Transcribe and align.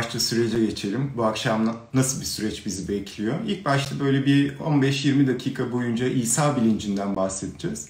başta 0.00 0.20
sürece 0.20 0.66
geçelim. 0.66 1.12
Bu 1.16 1.24
akşam 1.24 1.76
nasıl 1.94 2.20
bir 2.20 2.26
süreç 2.26 2.66
bizi 2.66 2.88
bekliyor? 2.88 3.34
İlk 3.46 3.64
başta 3.64 4.00
böyle 4.00 4.26
bir 4.26 4.58
15-20 4.58 5.26
dakika 5.26 5.72
boyunca 5.72 6.06
İsa 6.06 6.56
bilincinden 6.56 7.16
bahsedeceğiz. 7.16 7.88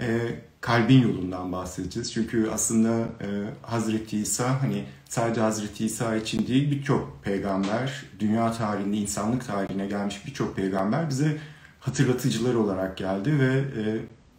E, 0.00 0.20
kalbin 0.60 1.02
yolundan 1.02 1.52
bahsedeceğiz. 1.52 2.12
Çünkü 2.12 2.50
aslında 2.52 2.98
e, 3.00 3.26
Hazreti 3.62 4.18
İsa 4.18 4.62
hani 4.62 4.84
sadece 5.08 5.40
Hazreti 5.40 5.86
İsa 5.86 6.16
için 6.16 6.46
değil 6.46 6.70
birçok 6.70 7.24
peygamber, 7.24 8.04
dünya 8.20 8.52
tarihinde, 8.52 8.96
insanlık 8.96 9.46
tarihine 9.46 9.86
gelmiş 9.86 10.26
birçok 10.26 10.56
peygamber 10.56 11.10
bize 11.10 11.36
hatırlatıcılar 11.80 12.54
olarak 12.54 12.96
geldi 12.96 13.38
ve 13.38 13.54
e, 13.54 13.82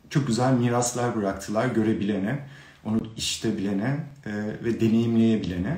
çok 0.09 0.27
güzel 0.27 0.53
miraslar 0.53 1.15
bıraktılar 1.15 1.67
görebilene, 1.67 2.39
onu 2.85 2.99
işitebilene 3.17 3.97
e, 4.25 4.31
ve 4.63 4.81
deneyimleyebilene. 4.81 5.77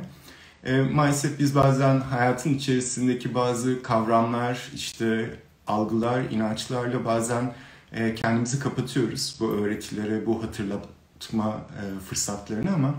E, 0.66 0.82
maalesef 0.82 1.40
biz 1.40 1.56
bazen 1.56 2.00
hayatın 2.00 2.54
içerisindeki 2.54 3.36
bazı 3.36 3.84
kavramlar, 3.84 4.72
işte 4.76 5.30
algılar, 5.68 6.22
inançlarla 6.32 7.06
bazen 7.06 7.54
e, 7.94 8.16
kendimizi 8.16 8.60
kapatıyoruz 8.60 9.38
bu 9.40 9.52
öğretilere, 9.52 10.26
bu 10.26 10.44
hatırlatma 10.44 11.62
e, 11.72 12.00
fırsatlarını 12.00 12.74
ama 12.74 12.96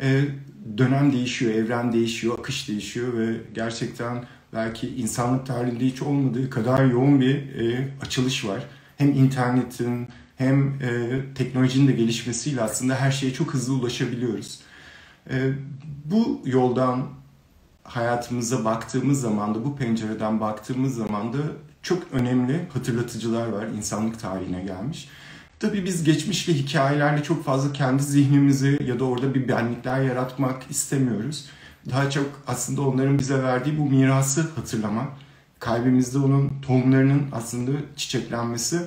e, 0.00 0.24
dönem 0.78 1.12
değişiyor, 1.12 1.54
evren 1.54 1.92
değişiyor, 1.92 2.38
akış 2.38 2.68
değişiyor 2.68 3.18
ve 3.18 3.36
gerçekten 3.54 4.24
belki 4.52 4.88
insanlık 4.88 5.46
tarihinde 5.46 5.84
hiç 5.84 6.02
olmadığı 6.02 6.50
kadar 6.50 6.84
yoğun 6.84 7.20
bir 7.20 7.34
e, 7.34 7.88
açılış 8.00 8.44
var. 8.44 8.64
Hem 8.96 9.12
internetin 9.12 10.08
hem 10.36 10.68
e, 10.68 11.20
teknolojinin 11.34 11.88
de 11.88 11.92
gelişmesiyle 11.92 12.62
aslında 12.62 12.94
her 12.94 13.10
şeye 13.10 13.32
çok 13.32 13.54
hızlı 13.54 13.74
ulaşabiliyoruz. 13.74 14.60
E, 15.30 15.52
bu 16.04 16.40
yoldan 16.44 17.06
hayatımıza 17.84 18.64
baktığımız 18.64 19.20
zaman 19.20 19.54
da 19.54 19.64
bu 19.64 19.76
pencereden 19.76 20.40
baktığımız 20.40 20.94
zaman 20.94 21.32
da 21.32 21.38
çok 21.82 22.02
önemli 22.12 22.68
hatırlatıcılar 22.72 23.48
var 23.48 23.66
insanlık 23.76 24.20
tarihine 24.20 24.62
gelmiş. 24.62 25.08
Tabii 25.60 25.84
biz 25.84 26.04
geçmiş 26.04 26.48
ve 26.48 26.52
hikayelerle 26.52 27.22
çok 27.22 27.44
fazla 27.44 27.72
kendi 27.72 28.02
zihnimizi 28.02 28.78
ya 28.86 29.00
da 29.00 29.04
orada 29.04 29.34
bir 29.34 29.48
benlikler 29.48 30.02
yaratmak 30.02 30.70
istemiyoruz. 30.70 31.46
Daha 31.90 32.10
çok 32.10 32.26
aslında 32.46 32.82
onların 32.82 33.18
bize 33.18 33.42
verdiği 33.42 33.78
bu 33.78 33.84
mirası 33.84 34.40
hatırlamak, 34.56 35.08
kalbimizde 35.58 36.18
onun 36.18 36.52
tohumlarının 36.62 37.22
aslında 37.32 37.70
çiçeklenmesi 37.96 38.80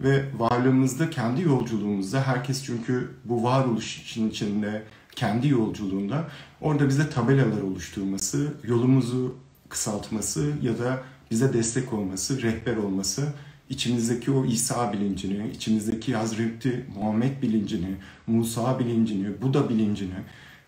ve 0.00 0.24
varlığımızda 0.38 1.10
kendi 1.10 1.42
yolculuğumuzda 1.42 2.22
herkes 2.22 2.64
çünkü 2.64 3.10
bu 3.24 3.42
varoluş 3.42 3.98
için 4.02 4.30
içinde 4.30 4.82
kendi 5.18 5.48
yolculuğunda 5.48 6.28
orada 6.60 6.88
bize 6.88 7.10
tabelalar 7.10 7.62
oluşturması, 7.62 8.52
yolumuzu 8.64 9.34
kısaltması 9.68 10.52
ya 10.62 10.78
da 10.78 11.02
bize 11.30 11.52
destek 11.52 11.92
olması, 11.92 12.42
rehber 12.42 12.76
olması, 12.76 13.32
içimizdeki 13.68 14.30
o 14.30 14.44
İsa 14.44 14.92
bilincini, 14.92 15.50
içimizdeki 15.50 16.16
Hazreti 16.16 16.86
Muhammed 16.96 17.42
bilincini, 17.42 17.96
Musa 18.26 18.78
bilincini, 18.78 19.42
Buda 19.42 19.68
bilincini 19.68 20.14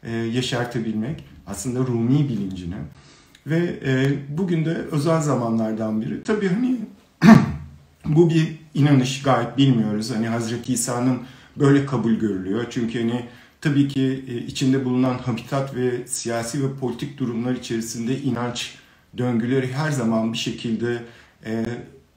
e, 0.03 0.13
yaşartabilmek, 0.13 1.25
aslında 1.47 1.79
Rumi 1.79 2.29
bilincini 2.29 2.77
ve 3.47 3.79
e, 3.85 4.13
bugün 4.39 4.65
de 4.65 4.75
özel 4.75 5.21
zamanlardan 5.21 6.03
biri. 6.03 6.23
Tabii 6.23 6.49
hani 6.49 6.77
bu 8.05 8.31
bir 8.31 8.59
inanış 8.75 9.23
gayet 9.23 9.59
bilmiyoruz. 9.59 10.11
Hani 10.11 10.29
Hazreti 10.29 10.73
İsa'nın 10.73 11.19
böyle 11.57 11.87
kabul 11.87 12.13
görülüyor. 12.13 12.67
Çünkü 12.71 13.01
hani 13.01 13.25
tabii 13.61 13.89
ki 13.89 14.25
e, 14.29 14.37
içinde 14.37 14.85
bulunan 14.85 15.19
habitat 15.19 15.75
ve 15.75 16.07
siyasi 16.07 16.65
ve 16.65 16.77
politik 16.81 17.19
durumlar 17.19 17.55
içerisinde 17.55 18.21
inanç 18.21 18.75
döngüleri 19.19 19.73
her 19.73 19.91
zaman 19.91 20.33
bir 20.33 20.39
şekilde 20.39 21.03
e, 21.45 21.67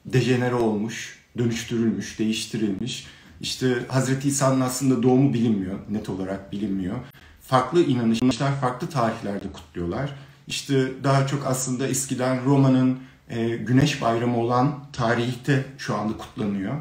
dejenere 0.06 0.54
olmuş, 0.54 1.18
dönüştürülmüş, 1.38 2.18
değiştirilmiş. 2.18 3.06
İşte 3.40 3.74
Hazreti 3.88 4.28
İsa'nın 4.28 4.60
aslında 4.60 5.02
doğumu 5.02 5.34
bilinmiyor, 5.34 5.78
net 5.90 6.08
olarak 6.08 6.52
bilinmiyor. 6.52 6.96
Farklı 7.40 7.82
inanışlar 7.82 8.60
farklı 8.60 8.88
tarihlerde 8.88 9.52
kutluyorlar. 9.52 10.10
İşte 10.46 11.04
daha 11.04 11.26
çok 11.26 11.46
aslında 11.46 11.86
eskiden 11.86 12.44
Roma'nın 12.44 12.98
e, 13.28 13.48
güneş 13.48 14.02
bayramı 14.02 14.38
olan 14.38 14.84
tarihte 14.92 15.64
şu 15.78 15.96
anda 15.96 16.16
kutlanıyor. 16.16 16.74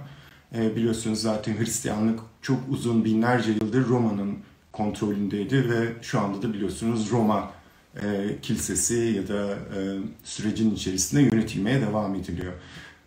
Biliyorsunuz 0.53 1.21
zaten 1.21 1.57
Hristiyanlık 1.57 2.19
çok 2.41 2.59
uzun 2.69 3.05
binlerce 3.05 3.51
yıldır 3.51 3.87
Roma'nın 3.87 4.37
kontrolündeydi 4.73 5.69
ve 5.69 5.93
şu 6.01 6.19
anda 6.19 6.41
da 6.41 6.53
biliyorsunuz 6.53 7.11
Roma 7.11 7.51
e, 7.95 8.35
kilisesi 8.41 8.95
ya 8.95 9.27
da 9.27 9.51
e, 9.51 9.79
sürecin 10.23 10.75
içerisinde 10.75 11.21
yönetilmeye 11.21 11.81
devam 11.81 12.15
ediliyor. 12.15 12.53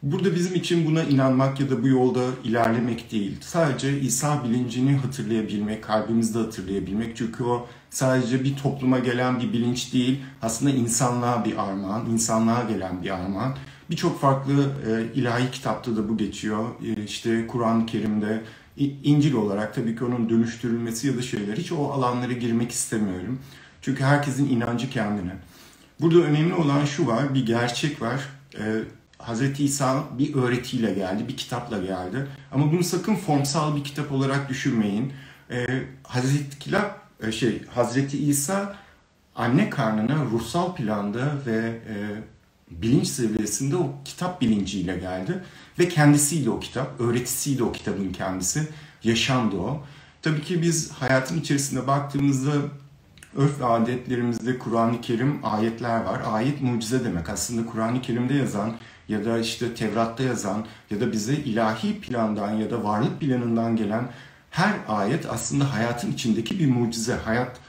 Burada 0.03 0.35
bizim 0.35 0.55
için 0.55 0.87
buna 0.87 1.03
inanmak 1.03 1.61
ya 1.61 1.71
da 1.71 1.83
bu 1.83 1.89
yolda 1.89 2.25
ilerlemek 2.45 3.13
değil. 3.13 3.37
Sadece 3.41 4.01
İsa 4.01 4.45
bilincini 4.45 4.97
hatırlayabilmek, 4.97 5.85
kalbimizde 5.85 6.39
hatırlayabilmek. 6.39 7.17
Çünkü 7.17 7.45
o 7.45 7.67
sadece 7.91 8.45
bir 8.45 8.57
topluma 8.57 8.99
gelen 8.99 9.41
bir 9.41 9.53
bilinç 9.53 9.93
değil, 9.93 10.21
aslında 10.43 10.71
insanlığa 10.71 11.45
bir 11.45 11.63
armağan, 11.69 12.07
insanlığa 12.11 12.63
gelen 12.63 13.03
bir 13.03 13.11
armağan. 13.11 13.57
Birçok 13.91 14.21
farklı 14.21 14.73
e, 14.89 15.19
ilahi 15.21 15.51
kitapta 15.51 15.97
da 15.97 16.09
bu 16.09 16.17
geçiyor. 16.17 16.69
E, 16.85 17.05
işte 17.05 17.47
Kur'an-ı 17.47 17.87
Kerim'de, 17.87 18.43
İncil 18.77 19.35
olarak 19.35 19.75
tabii 19.75 19.97
ki 19.97 20.05
onun 20.05 20.29
dönüştürülmesi 20.29 21.07
ya 21.07 21.17
da 21.17 21.23
şeyler. 21.23 21.57
Hiç 21.57 21.73
o 21.73 21.93
alanlara 21.93 22.33
girmek 22.33 22.71
istemiyorum. 22.71 23.41
Çünkü 23.83 24.05
herkesin 24.05 24.49
inancı 24.49 24.91
kendine. 24.91 25.37
Burada 26.01 26.19
önemli 26.19 26.55
olan 26.55 26.85
şu 26.85 27.07
var, 27.07 27.35
bir 27.35 27.47
gerçek 27.47 28.03
var. 28.03 28.21
E, 28.59 28.83
Hz. 29.19 29.61
İsa 29.61 30.05
bir 30.19 30.35
öğretiyle 30.35 30.95
geldi, 30.95 31.29
bir 31.29 31.37
kitapla 31.37 31.79
geldi. 31.79 32.27
Ama 32.53 32.73
bunu 32.73 32.85
sakın 32.85 33.15
formsal 33.15 33.77
bir 33.77 33.85
kitap 33.85 34.13
olarak 34.13 34.49
düşünmeyin. 34.49 35.13
Ee, 35.51 35.83
Hazreti 36.03 36.59
Kitap, 36.59 37.01
e, 37.23 37.33
şey, 37.33 37.67
Hazreti 37.67 38.19
İsa 38.19 38.77
anne 39.37 39.71
karnına 39.71 40.25
ruhsal 40.25 40.75
planda 40.75 41.33
ve 41.47 41.81
e, 41.89 41.95
bilinç 42.71 43.07
seviyesinde 43.07 43.77
o 43.77 43.95
kitap 44.05 44.41
bilinciyle 44.41 44.99
geldi. 44.99 45.45
Ve 45.79 45.89
kendisiyle 45.89 46.51
o 46.51 46.61
kitap, 46.61 47.01
öğretisiyle 47.01 47.65
o 47.65 47.73
kitabın 47.73 48.13
kendisi, 48.13 48.69
yaşamdı 49.05 49.57
o. 49.57 49.85
Tabii 50.23 50.43
ki 50.43 50.63
biz 50.63 50.93
hayatın 50.93 51.41
içerisinde 51.41 51.87
baktığımızda 51.87 52.53
örf 53.37 53.61
ve 53.61 53.65
adetlerimizde 53.65 54.59
Kur'an-ı 54.59 55.01
Kerim 55.01 55.41
ayetler 55.43 56.01
var. 56.01 56.21
Ayet 56.27 56.63
mucize 56.63 57.05
demek. 57.05 57.31
Aslında 57.31 57.67
Kur'an-ı 57.67 58.03
Kerim'de 58.03 58.35
yazan 58.35 58.77
ya 59.09 59.25
da 59.25 59.39
işte 59.39 59.75
Tevrat'ta 59.75 60.23
yazan 60.23 60.67
ya 60.91 61.01
da 61.01 61.13
bize 61.13 61.35
ilahi 61.35 62.01
plandan 62.01 62.53
ya 62.53 62.71
da 62.71 62.85
varlık 62.85 63.21
planından 63.21 63.77
gelen 63.77 64.09
her 64.51 64.75
ayet 64.89 65.27
aslında 65.27 65.75
hayatın 65.75 66.13
içindeki 66.13 66.59
bir 66.59 66.67
mucize. 66.67 67.15
Hayat 67.15 67.61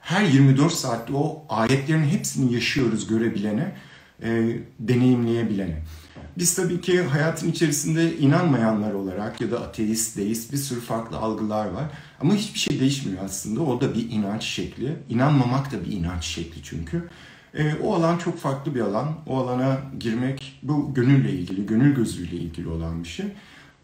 her 0.00 0.24
24 0.24 0.72
saatte 0.72 1.12
o 1.14 1.44
ayetlerin 1.48 2.04
hepsini 2.04 2.54
yaşıyoruz 2.54 3.06
görebilene, 3.06 3.76
e, 4.22 4.58
deneyimleyebilene. 4.78 5.82
Biz 6.38 6.54
tabii 6.54 6.80
ki 6.80 7.02
hayatın 7.02 7.50
içerisinde 7.50 8.16
inanmayanlar 8.18 8.94
olarak 8.94 9.40
ya 9.40 9.50
da 9.50 9.60
ateist, 9.60 10.16
deist 10.16 10.52
bir 10.52 10.56
sürü 10.56 10.80
farklı 10.80 11.16
algılar 11.16 11.66
var. 11.66 11.84
Ama 12.20 12.34
hiçbir 12.34 12.58
şey 12.58 12.80
değişmiyor 12.80 13.24
aslında. 13.24 13.60
O 13.60 13.80
da 13.80 13.94
bir 13.94 14.10
inanç 14.10 14.42
şekli. 14.42 14.96
İnanmamak 15.08 15.72
da 15.72 15.84
bir 15.84 15.92
inanç 15.92 16.24
şekli 16.24 16.62
çünkü. 16.62 17.08
E, 17.54 17.74
o 17.74 17.94
alan 17.94 18.18
çok 18.18 18.38
farklı 18.38 18.74
bir 18.74 18.80
alan. 18.80 19.14
O 19.26 19.38
alana 19.38 19.78
girmek 20.00 20.60
bu 20.62 20.94
gönülle 20.94 21.32
ilgili, 21.32 21.66
gönül 21.66 21.94
gözüyle 21.94 22.36
ilgili 22.36 22.68
olan 22.68 23.02
bir 23.02 23.08
şey. 23.08 23.26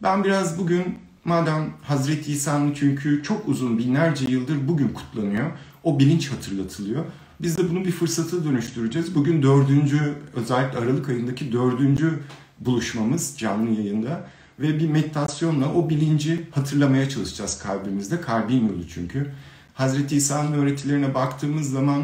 Ben 0.03 0.25
biraz 0.25 0.59
bugün 0.59 0.99
madem 1.25 1.73
Hazreti 1.83 2.33
İsa'nın 2.33 2.75
çünkü 2.75 3.23
çok 3.23 3.49
uzun 3.49 3.79
binlerce 3.79 4.27
yıldır 4.29 4.69
bugün 4.69 4.89
kutlanıyor. 4.89 5.51
O 5.85 5.99
bilinç 5.99 6.31
hatırlatılıyor. 6.31 7.05
Biz 7.43 7.59
de 7.59 7.71
bunu 7.71 7.85
bir 7.85 7.91
fırsata 7.91 8.45
dönüştüreceğiz. 8.45 9.15
Bugün 9.15 9.43
dördüncü, 9.43 10.15
özellikle 10.35 10.79
Aralık 10.79 11.09
ayındaki 11.09 11.53
dördüncü 11.53 12.21
buluşmamız 12.59 13.35
canlı 13.39 13.71
yayında. 13.71 14.27
Ve 14.59 14.79
bir 14.79 14.89
meditasyonla 14.89 15.75
o 15.75 15.91
bilinci 15.91 16.47
hatırlamaya 16.51 17.09
çalışacağız 17.09 17.59
kalbimizde. 17.59 18.21
Kalbin 18.21 18.69
yolu 18.69 18.89
çünkü. 18.89 19.33
Hazreti 19.75 20.17
İsa'nın 20.17 20.53
öğretilerine 20.53 21.15
baktığımız 21.15 21.71
zaman 21.71 22.03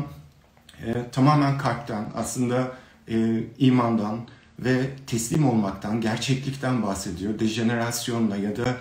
e, 0.86 1.10
tamamen 1.12 1.58
kalpten, 1.58 2.04
aslında 2.14 2.72
e, 3.08 3.44
imandan 3.58 4.18
ve 4.58 4.90
teslim 5.06 5.48
olmaktan, 5.48 6.00
gerçeklikten 6.00 6.82
bahsediyor. 6.82 7.38
Dejenerasyonla 7.38 8.36
ya 8.36 8.56
da 8.56 8.76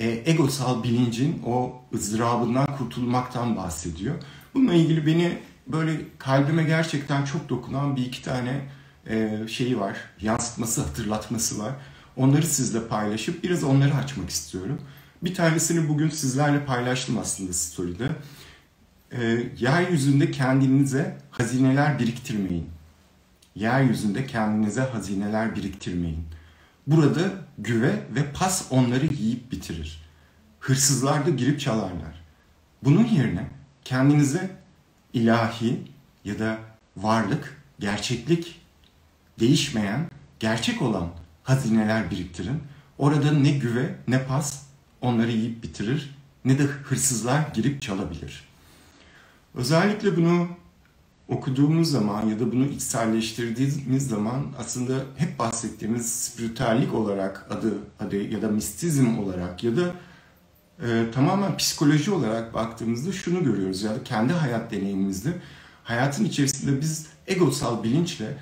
e, 0.00 0.22
egosal 0.30 0.82
bilincin 0.82 1.42
o 1.46 1.82
ızdırabından 1.94 2.76
kurtulmaktan 2.78 3.56
bahsediyor. 3.56 4.14
Bununla 4.54 4.74
ilgili 4.74 5.06
beni 5.06 5.38
böyle 5.68 6.00
kalbime 6.18 6.62
gerçekten 6.64 7.24
çok 7.24 7.48
dokunan 7.48 7.96
bir 7.96 8.06
iki 8.06 8.22
tane 8.22 8.68
e, 9.06 9.48
şeyi 9.48 9.80
var, 9.80 9.96
yansıtması, 10.20 10.82
hatırlatması 10.82 11.58
var. 11.58 11.72
Onları 12.16 12.46
sizle 12.46 12.88
paylaşıp 12.88 13.44
biraz 13.44 13.64
onları 13.64 13.94
açmak 13.94 14.30
istiyorum. 14.30 14.80
Bir 15.22 15.34
tanesini 15.34 15.88
bugün 15.88 16.08
sizlerle 16.10 16.64
paylaştım 16.64 17.18
aslında 17.18 17.52
story'de. 17.52 18.08
e, 19.12 19.52
yeryüzünde 19.58 20.30
kendinize 20.30 21.18
hazineler 21.30 21.98
biriktirmeyin. 21.98 22.68
Yeryüzünde 23.54 24.26
kendinize 24.26 24.80
hazineler 24.80 25.56
biriktirmeyin. 25.56 26.24
Burada 26.86 27.20
güve 27.58 27.90
ve 28.14 28.32
pas 28.34 28.66
onları 28.70 29.06
yiyip 29.06 29.52
bitirir. 29.52 30.02
Hırsızlar 30.60 31.26
da 31.26 31.30
girip 31.30 31.60
çalarlar. 31.60 32.24
Bunun 32.84 33.04
yerine 33.04 33.48
kendinize 33.84 34.50
ilahi 35.12 35.82
ya 36.24 36.38
da 36.38 36.58
varlık, 36.96 37.62
gerçeklik, 37.78 38.60
değişmeyen, 39.40 40.10
gerçek 40.40 40.82
olan 40.82 41.08
hazineler 41.42 42.10
biriktirin. 42.10 42.62
Orada 42.98 43.32
ne 43.32 43.50
güve 43.50 43.94
ne 44.08 44.24
pas 44.24 44.62
onları 45.00 45.30
yiyip 45.30 45.62
bitirir 45.62 46.18
ne 46.44 46.58
de 46.58 46.62
hırsızlar 46.62 47.48
girip 47.54 47.82
çalabilir. 47.82 48.48
Özellikle 49.54 50.16
bunu 50.16 50.48
okuduğumuz 51.28 51.90
zaman 51.90 52.26
ya 52.26 52.40
da 52.40 52.52
bunu 52.52 52.66
içselleştirdiğimiz 52.66 54.08
zaman 54.08 54.46
aslında 54.58 54.94
hep 55.16 55.38
bahsettiğimiz 55.38 56.12
spiritüellik 56.12 56.94
olarak 56.94 57.46
adı, 57.50 57.74
adı 58.00 58.16
ya 58.16 58.42
da 58.42 58.48
mistizm 58.48 59.18
olarak 59.18 59.64
ya 59.64 59.76
da 59.76 59.94
e, 60.82 61.10
tamamen 61.14 61.56
psikoloji 61.56 62.10
olarak 62.10 62.54
baktığımızda 62.54 63.12
şunu 63.12 63.44
görüyoruz 63.44 63.82
ya 63.82 63.94
da 63.94 64.04
kendi 64.04 64.32
hayat 64.32 64.70
deneyimimizde 64.70 65.30
hayatın 65.84 66.24
içerisinde 66.24 66.80
biz 66.80 67.06
egosal 67.26 67.82
bilinçle 67.82 68.38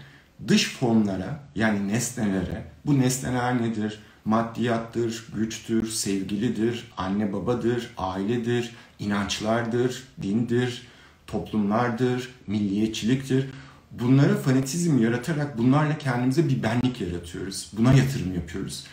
dış 0.48 0.76
formlara 0.76 1.40
yani 1.54 1.88
nesnelere 1.88 2.64
bu 2.86 2.98
nesneler 2.98 3.62
nedir? 3.62 3.98
Maddiyattır, 4.24 5.26
güçtür, 5.34 5.88
sevgilidir, 5.88 6.92
anne 6.96 7.32
babadır, 7.32 7.90
ailedir, 7.98 8.74
inançlardır, 8.98 10.02
dindir, 10.22 10.86
toplumlardır, 11.26 12.28
milliyetçiliktir. 12.46 13.46
Bunlara 13.90 14.36
fanatizm 14.36 15.02
yaratarak 15.02 15.58
bunlarla 15.58 15.98
kendimize 15.98 16.48
bir 16.48 16.62
benlik 16.62 17.00
yaratıyoruz. 17.00 17.70
Buna 17.72 17.92
yatırım 17.92 18.34
yapıyoruz. 18.34 18.84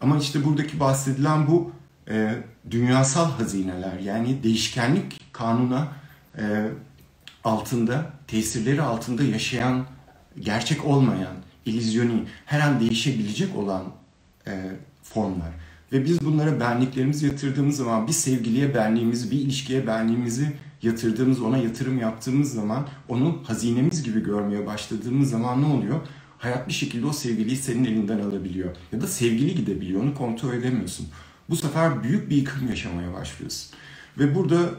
Ama 0.00 0.18
işte 0.18 0.44
buradaki 0.44 0.80
bahsedilen 0.80 1.46
bu 1.46 1.72
e, 2.08 2.34
dünyasal 2.70 3.30
hazineler 3.30 3.98
yani 3.98 4.42
değişkenlik 4.42 5.20
kanuna 5.32 5.88
e, 6.38 6.68
altında, 7.44 8.10
tesirleri 8.26 8.82
altında 8.82 9.22
yaşayan, 9.22 9.86
gerçek 10.40 10.84
olmayan, 10.84 11.36
ilizyoni, 11.66 12.24
her 12.46 12.60
an 12.60 12.80
değişebilecek 12.80 13.56
olan 13.56 13.84
e, 14.46 14.70
formlar. 15.02 15.50
Ve 15.92 16.04
biz 16.04 16.24
bunlara 16.24 16.60
benliklerimizi 16.60 17.26
yatırdığımız 17.26 17.76
zaman 17.76 18.06
bir 18.06 18.12
sevgiliye 18.12 18.74
benliğimizi, 18.74 19.30
bir 19.30 19.38
ilişkiye 19.38 19.86
benliğimizi 19.86 20.52
yatırdığımız, 20.82 21.40
ona 21.42 21.58
yatırım 21.58 21.98
yaptığımız 21.98 22.52
zaman 22.52 22.88
onu 23.08 23.38
hazinemiz 23.46 24.02
gibi 24.02 24.24
görmeye 24.24 24.66
başladığımız 24.66 25.30
zaman 25.30 25.62
ne 25.62 25.66
oluyor? 25.66 26.00
Hayat 26.38 26.68
bir 26.68 26.72
şekilde 26.72 27.06
o 27.06 27.12
sevgiliyi 27.12 27.56
senin 27.56 27.84
elinden 27.84 28.20
alabiliyor. 28.20 28.76
Ya 28.92 29.00
da 29.00 29.06
sevgili 29.06 29.54
gidebiliyor, 29.54 30.02
onu 30.02 30.14
kontrol 30.14 30.52
edemiyorsun. 30.52 31.08
Bu 31.48 31.56
sefer 31.56 32.02
büyük 32.02 32.30
bir 32.30 32.36
yıkım 32.36 32.68
yaşamaya 32.68 33.12
başlıyorsun. 33.12 33.70
Ve 34.18 34.34
burada 34.34 34.70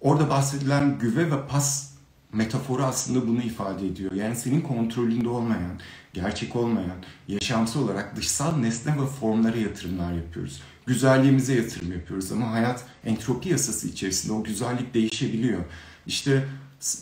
orada 0.00 0.30
bahsedilen 0.30 0.98
güve 0.98 1.30
ve 1.30 1.46
pas 1.46 1.90
metaforu 2.32 2.82
aslında 2.82 3.28
bunu 3.28 3.42
ifade 3.42 3.86
ediyor. 3.86 4.12
Yani 4.12 4.36
senin 4.36 4.60
kontrolünde 4.60 5.28
olmayan, 5.28 5.80
gerçek 6.12 6.56
olmayan, 6.56 6.96
yaşamsal 7.28 7.82
olarak 7.82 8.16
dışsal 8.16 8.56
nesne 8.56 9.02
ve 9.02 9.06
formlara 9.06 9.56
yatırımlar 9.56 10.12
yapıyoruz. 10.12 10.62
Güzelliğimize 10.86 11.54
yatırım 11.54 11.92
yapıyoruz 11.92 12.32
ama 12.32 12.50
hayat 12.50 12.84
entropi 13.04 13.48
yasası 13.48 13.88
içerisinde 13.88 14.32
o 14.32 14.44
güzellik 14.44 14.94
değişebiliyor. 14.94 15.60
İşte 16.06 16.44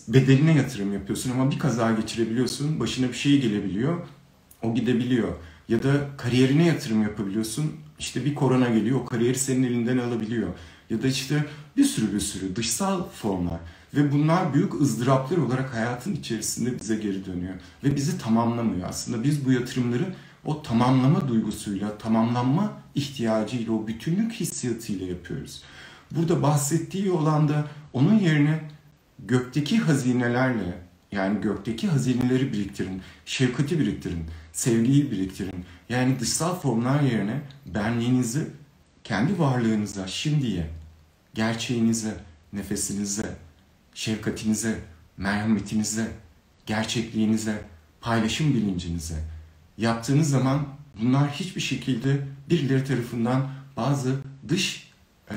bedenine 0.08 0.54
yatırım 0.54 0.92
yapıyorsun 0.92 1.30
ama 1.30 1.50
bir 1.50 1.58
kaza 1.58 1.92
geçirebiliyorsun, 1.92 2.80
başına 2.80 3.08
bir 3.08 3.14
şey 3.14 3.40
gelebiliyor, 3.40 4.06
o 4.62 4.74
gidebiliyor. 4.74 5.28
Ya 5.68 5.82
da 5.82 6.08
kariyerine 6.16 6.66
yatırım 6.66 7.02
yapabiliyorsun, 7.02 7.72
işte 7.98 8.24
bir 8.24 8.34
korona 8.34 8.68
geliyor, 8.68 9.00
o 9.00 9.04
kariyeri 9.04 9.38
senin 9.38 9.62
elinden 9.62 9.98
alabiliyor. 9.98 10.48
Ya 10.90 11.02
da 11.02 11.06
işte 11.06 11.44
bir 11.76 11.84
sürü 11.84 12.14
bir 12.14 12.20
sürü 12.20 12.56
dışsal 12.56 13.08
formlar. 13.08 13.60
Ve 13.94 14.12
bunlar 14.12 14.54
büyük 14.54 14.80
ızdıraplar 14.80 15.36
olarak 15.36 15.74
hayatın 15.74 16.14
içerisinde 16.14 16.80
bize 16.80 16.96
geri 16.96 17.26
dönüyor. 17.26 17.54
Ve 17.84 17.96
bizi 17.96 18.18
tamamlamıyor. 18.18 18.88
Aslında 18.88 19.24
biz 19.24 19.44
bu 19.44 19.52
yatırımları 19.52 20.14
o 20.44 20.62
tamamlama 20.62 21.28
duygusuyla, 21.28 21.98
tamamlanma 21.98 22.72
ihtiyacıyla, 22.94 23.72
o 23.72 23.86
bütünlük 23.86 24.32
hissiyatıyla 24.32 25.06
yapıyoruz. 25.06 25.62
Burada 26.10 26.42
bahsettiği 26.42 27.10
olan 27.10 27.48
da 27.48 27.64
onun 27.92 28.18
yerine 28.18 28.60
gökteki 29.18 29.78
hazinelerle, 29.78 30.78
yani 31.12 31.40
gökteki 31.40 31.88
hazineleri 31.88 32.52
biriktirin, 32.52 33.02
şefkati 33.26 33.78
biriktirin, 33.78 34.24
sevgiyi 34.58 35.10
biriktirin. 35.10 35.64
Yani 35.88 36.20
dışsal 36.20 36.60
formlar 36.60 37.00
yerine 37.00 37.40
benliğinizi 37.66 38.46
kendi 39.04 39.38
varlığınıza, 39.38 40.06
şimdiye, 40.06 40.70
gerçeğinize, 41.34 42.14
nefesinize, 42.52 43.36
şefkatinize, 43.94 44.78
merhametinize, 45.16 46.10
gerçekliğinize, 46.66 47.62
paylaşım 48.00 48.54
bilincinize 48.54 49.24
yaptığınız 49.78 50.30
zaman 50.30 50.68
bunlar 51.00 51.30
hiçbir 51.30 51.60
şekilde 51.60 52.26
birileri 52.50 52.84
tarafından 52.84 53.50
bazı 53.76 54.16
dış 54.48 54.92
e, 55.30 55.34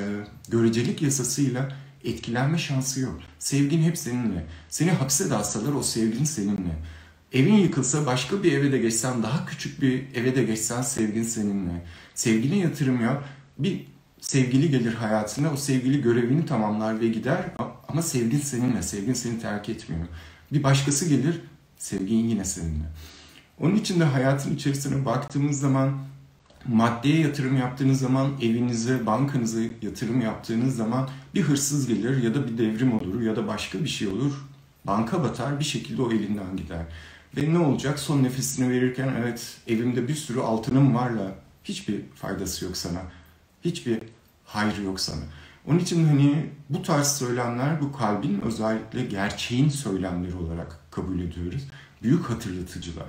görecelik 0.49 1.01
yasasıyla 1.01 1.77
etkilenme 2.03 2.57
şansı 2.57 2.99
yok. 2.99 3.19
Sevgin 3.39 3.83
hep 3.83 3.97
seninle. 3.97 4.45
Seni 4.69 4.91
hapse 4.91 5.29
de 5.29 5.35
o 5.75 5.83
sevgin 5.83 6.23
seninle. 6.23 6.75
Evin 7.31 7.55
yıkılsa 7.55 8.05
başka 8.05 8.43
bir 8.43 8.51
eve 8.51 8.71
de 8.71 8.77
geçsen, 8.77 9.23
daha 9.23 9.45
küçük 9.45 9.81
bir 9.81 10.03
eve 10.15 10.35
de 10.35 10.43
geçsen 10.43 10.81
sevgin 10.81 11.23
seninle. 11.23 11.85
Sevgine 12.15 12.57
yatırım 12.57 13.01
yap. 13.01 13.23
Bir 13.59 13.85
sevgili 14.21 14.71
gelir 14.71 14.93
hayatına, 14.93 15.53
o 15.53 15.57
sevgili 15.57 16.01
görevini 16.01 16.45
tamamlar 16.45 16.99
ve 16.99 17.07
gider 17.07 17.45
ama 17.87 18.01
sevgin 18.01 18.39
seninle, 18.39 18.81
sevgin 18.81 19.13
seni 19.13 19.39
terk 19.39 19.69
etmiyor. 19.69 20.05
Bir 20.53 20.63
başkası 20.63 21.09
gelir, 21.09 21.41
sevgin 21.77 22.29
yine 22.29 22.45
seninle. 22.45 22.85
Onun 23.59 23.75
için 23.75 23.99
de 23.99 24.03
hayatın 24.03 24.55
içerisine 24.55 25.05
baktığımız 25.05 25.59
zaman 25.59 25.97
maddeye 26.67 27.19
yatırım 27.19 27.57
yaptığınız 27.57 27.99
zaman 27.99 28.31
evinize, 28.41 29.05
bankanıza 29.05 29.59
yatırım 29.81 30.21
yaptığınız 30.21 30.75
zaman 30.75 31.09
bir 31.35 31.41
hırsız 31.41 31.87
gelir 31.87 32.23
ya 32.23 32.35
da 32.35 32.47
bir 32.47 32.57
devrim 32.57 32.93
olur 32.93 33.21
ya 33.21 33.35
da 33.35 33.47
başka 33.47 33.83
bir 33.83 33.89
şey 33.89 34.07
olur. 34.07 34.33
Banka 34.87 35.23
batar 35.23 35.59
bir 35.59 35.65
şekilde 35.65 36.01
o 36.01 36.11
elinden 36.11 36.57
gider. 36.57 36.85
Ve 37.37 37.53
ne 37.53 37.59
olacak? 37.59 37.99
Son 37.99 38.23
nefesini 38.23 38.69
verirken 38.69 39.13
evet 39.19 39.57
evimde 39.67 40.07
bir 40.07 40.15
sürü 40.15 40.39
altınım 40.39 40.95
varla 40.95 41.35
hiçbir 41.63 42.01
faydası 42.15 42.65
yok 42.65 42.77
sana. 42.77 43.01
Hiçbir 43.65 43.99
hayrı 44.45 44.83
yok 44.83 44.99
sana. 44.99 45.21
Onun 45.67 45.79
için 45.79 46.07
hani 46.07 46.49
bu 46.69 46.81
tarz 46.81 47.07
söylemler 47.07 47.81
bu 47.81 47.91
kalbin 47.91 48.41
özellikle 48.41 49.05
gerçeğin 49.05 49.69
söylemleri 49.69 50.35
olarak 50.35 50.79
kabul 50.91 51.19
ediyoruz. 51.19 51.67
Büyük 52.03 52.29
hatırlatıcılar. 52.29 53.07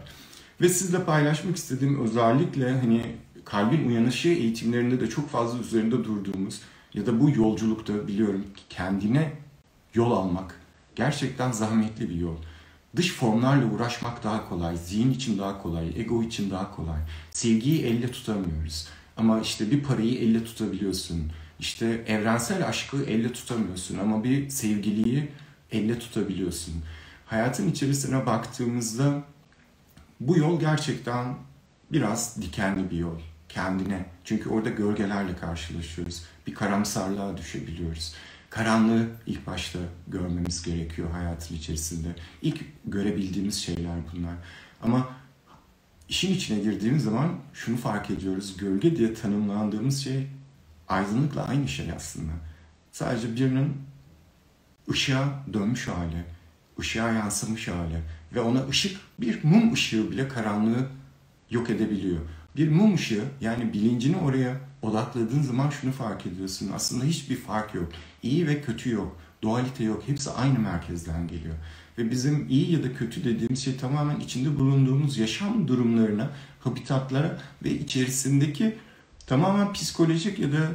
Ve 0.61 0.69
sizle 0.69 1.05
paylaşmak 1.05 1.57
istediğim 1.57 2.05
özellikle 2.05 2.81
hani 2.81 3.17
kalbin 3.45 3.89
uyanışı 3.89 4.29
eğitimlerinde 4.29 5.01
de 5.01 5.09
çok 5.09 5.31
fazla 5.31 5.59
üzerinde 5.59 6.05
durduğumuz 6.05 6.61
ya 6.95 7.07
da 7.07 7.21
bu 7.21 7.31
yolculukta 7.31 8.09
biliyorum 8.09 8.43
ki 8.43 8.63
kendine 8.69 9.33
yol 9.95 10.11
almak 10.11 10.61
gerçekten 10.97 11.53
zahmetli 11.53 12.11
bir 12.11 12.15
yol. 12.15 12.37
Dış 12.97 13.13
formlarla 13.13 13.67
uğraşmak 13.67 14.25
daha 14.25 14.49
kolay, 14.49 14.77
zihin 14.77 15.11
için 15.11 15.39
daha 15.39 15.63
kolay, 15.63 15.89
ego 15.89 16.23
için 16.23 16.51
daha 16.51 16.77
kolay. 16.77 17.01
Sevgiyi 17.31 17.83
elle 17.83 18.11
tutamıyoruz. 18.11 18.89
Ama 19.17 19.41
işte 19.41 19.71
bir 19.71 19.83
parayı 19.83 20.19
elle 20.19 20.45
tutabiliyorsun. 20.45 21.33
İşte 21.59 22.05
evrensel 22.07 22.69
aşkı 22.69 23.05
elle 23.05 23.33
tutamıyorsun 23.33 23.99
ama 23.99 24.25
bir 24.25 24.49
sevgiliyi 24.49 25.29
elle 25.71 25.99
tutabiliyorsun. 25.99 26.75
Hayatın 27.27 27.71
içerisine 27.71 28.27
baktığımızda 28.27 29.23
bu 30.21 30.39
yol 30.39 30.61
gerçekten 30.61 31.35
biraz 31.93 32.43
dikenli 32.43 32.91
bir 32.91 32.97
yol 32.97 33.21
kendine. 33.49 34.07
Çünkü 34.25 34.49
orada 34.49 34.69
gölgelerle 34.69 35.37
karşılaşıyoruz. 35.37 36.23
Bir 36.47 36.55
karamsarlığa 36.55 37.37
düşebiliyoruz. 37.37 38.15
Karanlığı 38.53 39.07
ilk 39.27 39.47
başta 39.47 39.79
görmemiz 40.09 40.63
gerekiyor 40.63 41.11
hayatın 41.11 41.55
içerisinde. 41.55 42.09
İlk 42.43 42.61
görebildiğimiz 42.85 43.63
şeyler 43.63 43.97
bunlar. 44.13 44.35
Ama 44.83 45.09
işin 46.09 46.35
içine 46.35 46.59
girdiğimiz 46.59 47.05
zaman 47.05 47.35
şunu 47.53 47.77
fark 47.77 48.11
ediyoruz. 48.11 48.57
Gölge 48.57 48.97
diye 48.97 49.15
tanımlandığımız 49.15 50.05
şey 50.05 50.27
aydınlıkla 50.89 51.47
aynı 51.47 51.69
şey 51.69 51.93
aslında. 51.93 52.33
Sadece 52.93 53.37
birinin 53.37 53.73
ışığa 54.91 55.45
dönmüş 55.53 55.89
hali, 55.89 56.25
ışığa 56.81 57.13
yansımış 57.13 57.69
hali 57.69 58.01
ve 58.35 58.41
ona 58.41 58.67
ışık 58.69 59.01
bir 59.19 59.45
mum 59.45 59.73
ışığı 59.73 60.11
bile 60.11 60.29
karanlığı 60.29 60.87
yok 61.51 61.71
edebiliyor. 61.71 62.21
Bir 62.57 62.69
mum 62.69 62.95
ışığı 62.95 63.25
yani 63.41 63.73
bilincini 63.73 64.17
oraya 64.17 64.72
odakladığın 64.83 65.43
zaman 65.43 65.71
şunu 65.71 65.93
fark 65.93 66.27
ediyorsun. 66.27 66.71
Aslında 66.75 67.05
hiçbir 67.05 67.37
fark 67.37 67.75
yok. 67.75 67.89
İyi 68.23 68.47
ve 68.47 68.63
kötü 68.63 68.91
yok. 68.91 69.17
Dualite 69.43 69.85
yok. 69.85 70.03
Hepsi 70.07 70.31
aynı 70.31 70.59
merkezden 70.59 71.29
geliyor. 71.29 71.55
Ve 71.99 72.11
bizim 72.11 72.47
iyi 72.49 72.73
ya 72.73 72.83
da 72.83 72.95
kötü 72.95 73.25
dediğimiz 73.25 73.65
şey 73.65 73.77
tamamen 73.77 74.21
içinde 74.21 74.59
bulunduğumuz 74.59 75.19
yaşam 75.19 75.69
durumlarına, 75.69 76.31
habitatlara 76.61 77.39
ve 77.65 77.71
içerisindeki 77.71 78.79
tamamen 79.27 79.73
psikolojik 79.73 80.39
ya 80.39 80.53
da 80.53 80.69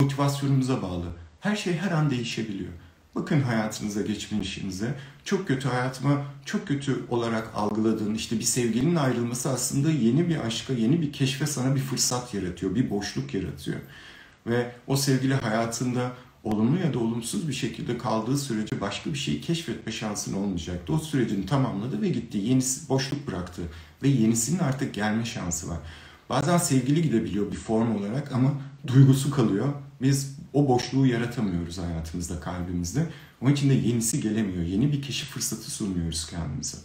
motivasyonumuza 0.00 0.82
bağlı. 0.82 1.06
Her 1.40 1.56
şey 1.56 1.76
her 1.76 1.90
an 1.90 2.10
değişebiliyor. 2.10 2.72
Bakın 3.14 3.40
hayatınıza, 3.40 4.02
geçmişinize. 4.02 4.94
Çok 5.24 5.48
kötü 5.48 5.68
hayatıma 5.68 6.24
çok 6.44 6.68
kötü 6.68 7.04
olarak 7.08 7.50
algıladığın 7.54 8.14
işte 8.14 8.38
bir 8.38 8.44
sevgilinin 8.44 8.96
ayrılması 8.96 9.50
aslında 9.50 9.90
yeni 9.90 10.28
bir 10.28 10.46
aşka, 10.46 10.72
yeni 10.72 11.02
bir 11.02 11.12
keşfe 11.12 11.46
sana 11.46 11.74
bir 11.74 11.80
fırsat 11.80 12.34
yaratıyor, 12.34 12.74
bir 12.74 12.90
boşluk 12.90 13.34
yaratıyor. 13.34 13.80
Ve 14.46 14.72
o 14.86 14.96
sevgili 14.96 15.34
hayatında 15.34 16.12
olumlu 16.44 16.80
ya 16.80 16.94
da 16.94 16.98
olumsuz 16.98 17.48
bir 17.48 17.52
şekilde 17.52 17.98
kaldığı 17.98 18.38
sürece 18.38 18.80
başka 18.80 19.12
bir 19.12 19.18
şeyi 19.18 19.40
keşfetme 19.40 19.92
şansın 19.92 20.34
olmayacaktı. 20.34 20.92
O 20.92 20.98
sürecini 20.98 21.46
tamamladı 21.46 22.02
ve 22.02 22.08
gitti. 22.08 22.38
Yenisi 22.38 22.88
boşluk 22.88 23.26
bıraktı 23.26 23.62
ve 24.02 24.08
yenisinin 24.08 24.58
artık 24.58 24.94
gelme 24.94 25.24
şansı 25.24 25.68
var. 25.68 25.78
Bazen 26.30 26.58
sevgili 26.58 27.02
gidebiliyor 27.02 27.52
bir 27.52 27.56
form 27.56 27.96
olarak 27.96 28.32
ama 28.32 28.52
duygusu 28.86 29.30
kalıyor. 29.30 29.68
Biz 30.02 30.36
o 30.52 30.68
boşluğu 30.68 31.06
yaratamıyoruz 31.06 31.78
hayatımızda, 31.78 32.40
kalbimizde. 32.40 33.06
Onun 33.40 33.52
için 33.52 33.70
de 33.70 33.74
yenisi 33.74 34.20
gelemiyor. 34.20 34.64
Yeni 34.64 34.92
bir 34.92 35.02
keşif 35.02 35.28
fırsatı 35.28 35.70
sunmuyoruz 35.70 36.30
kendimize. 36.30 36.78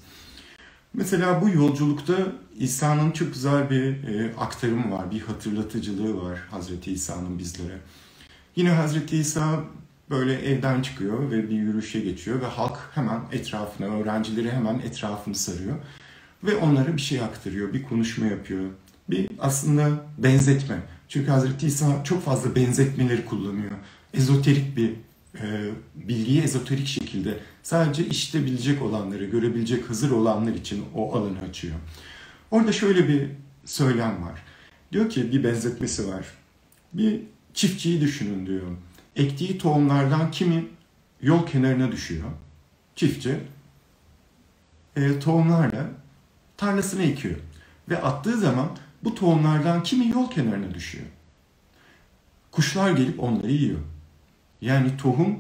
Mesela 0.94 1.42
bu 1.42 1.50
yolculukta 1.50 2.14
İsa'nın 2.60 3.12
çok 3.12 3.34
güzel 3.34 3.70
bir 3.70 4.04
e, 4.04 4.36
aktarımı 4.36 4.92
var, 4.92 5.12
bir 5.12 5.22
hatırlatıcılığı 5.22 6.22
var 6.22 6.40
Hazreti 6.52 6.92
İsa'nın 6.92 7.40
bizlere. 7.40 7.78
Yine 8.56 8.70
Hazreti 8.70 9.18
İsa 9.18 9.64
böyle 10.10 10.34
evden 10.34 10.82
çıkıyor 10.82 11.32
ve 11.32 11.50
bir 11.50 11.56
yürüyüşe 11.56 12.00
geçiyor 12.00 12.42
ve 12.42 12.46
halk 12.46 12.78
hemen 12.96 13.22
etrafına, 13.32 13.88
öğrencileri 13.88 14.52
hemen 14.52 14.80
etrafını 14.80 15.36
sarıyor. 15.36 15.76
Ve 16.44 16.56
onlara 16.56 16.96
bir 16.96 17.02
şey 17.02 17.22
aktarıyor, 17.22 17.74
bir 17.74 17.84
konuşma 17.84 18.26
yapıyor. 18.26 18.64
Bir 19.10 19.30
aslında 19.40 19.90
benzetme. 20.18 20.82
Çünkü 21.10 21.32
Hazreti 21.32 21.68
İsa 21.68 22.04
çok 22.04 22.24
fazla 22.24 22.56
benzetmeleri 22.56 23.26
kullanıyor. 23.26 23.72
Ezoterik 24.14 24.78
bir 24.78 24.92
e, 25.42 25.72
bilgiyi 25.96 26.42
ezoterik 26.42 26.88
şekilde 26.88 27.40
sadece 27.64 28.06
işitebilecek 28.06 28.82
olanları, 28.82 29.26
görebilecek 29.26 29.90
hazır 29.90 30.12
olanlar 30.12 30.54
için 30.54 30.86
o 30.96 31.16
alanı 31.16 31.40
açıyor. 31.50 31.76
Orada 32.52 32.72
şöyle 32.72 33.08
bir 33.08 33.30
söylem 33.66 34.24
var. 34.24 34.44
Diyor 34.92 35.10
ki 35.10 35.32
bir 35.32 35.44
benzetmesi 35.44 36.08
var. 36.08 36.26
Bir 36.94 37.22
çiftçiyi 37.54 38.02
düşünün 38.02 38.46
diyor. 38.46 38.68
Ektiği 39.16 39.58
tohumlardan 39.58 40.32
kimi 40.32 40.68
yol 41.22 41.46
kenarına 41.46 41.92
düşüyor. 41.92 42.28
Çiftçi 42.96 43.40
e, 44.96 45.20
tohumlarla 45.20 45.90
tarlasına 46.58 47.02
ekiyor. 47.02 47.36
Ve 47.90 48.02
attığı 48.02 48.38
zaman 48.38 48.70
bu 49.08 49.16
tohumlardan 49.16 49.84
kimi 49.84 50.10
yol 50.10 50.30
kenarına 50.30 50.74
düşüyor. 50.74 51.06
Kuşlar 52.52 52.92
gelip 52.92 53.24
onları 53.24 53.52
yiyor. 53.52 53.80
Yani 54.62 54.98
tohum 54.98 55.40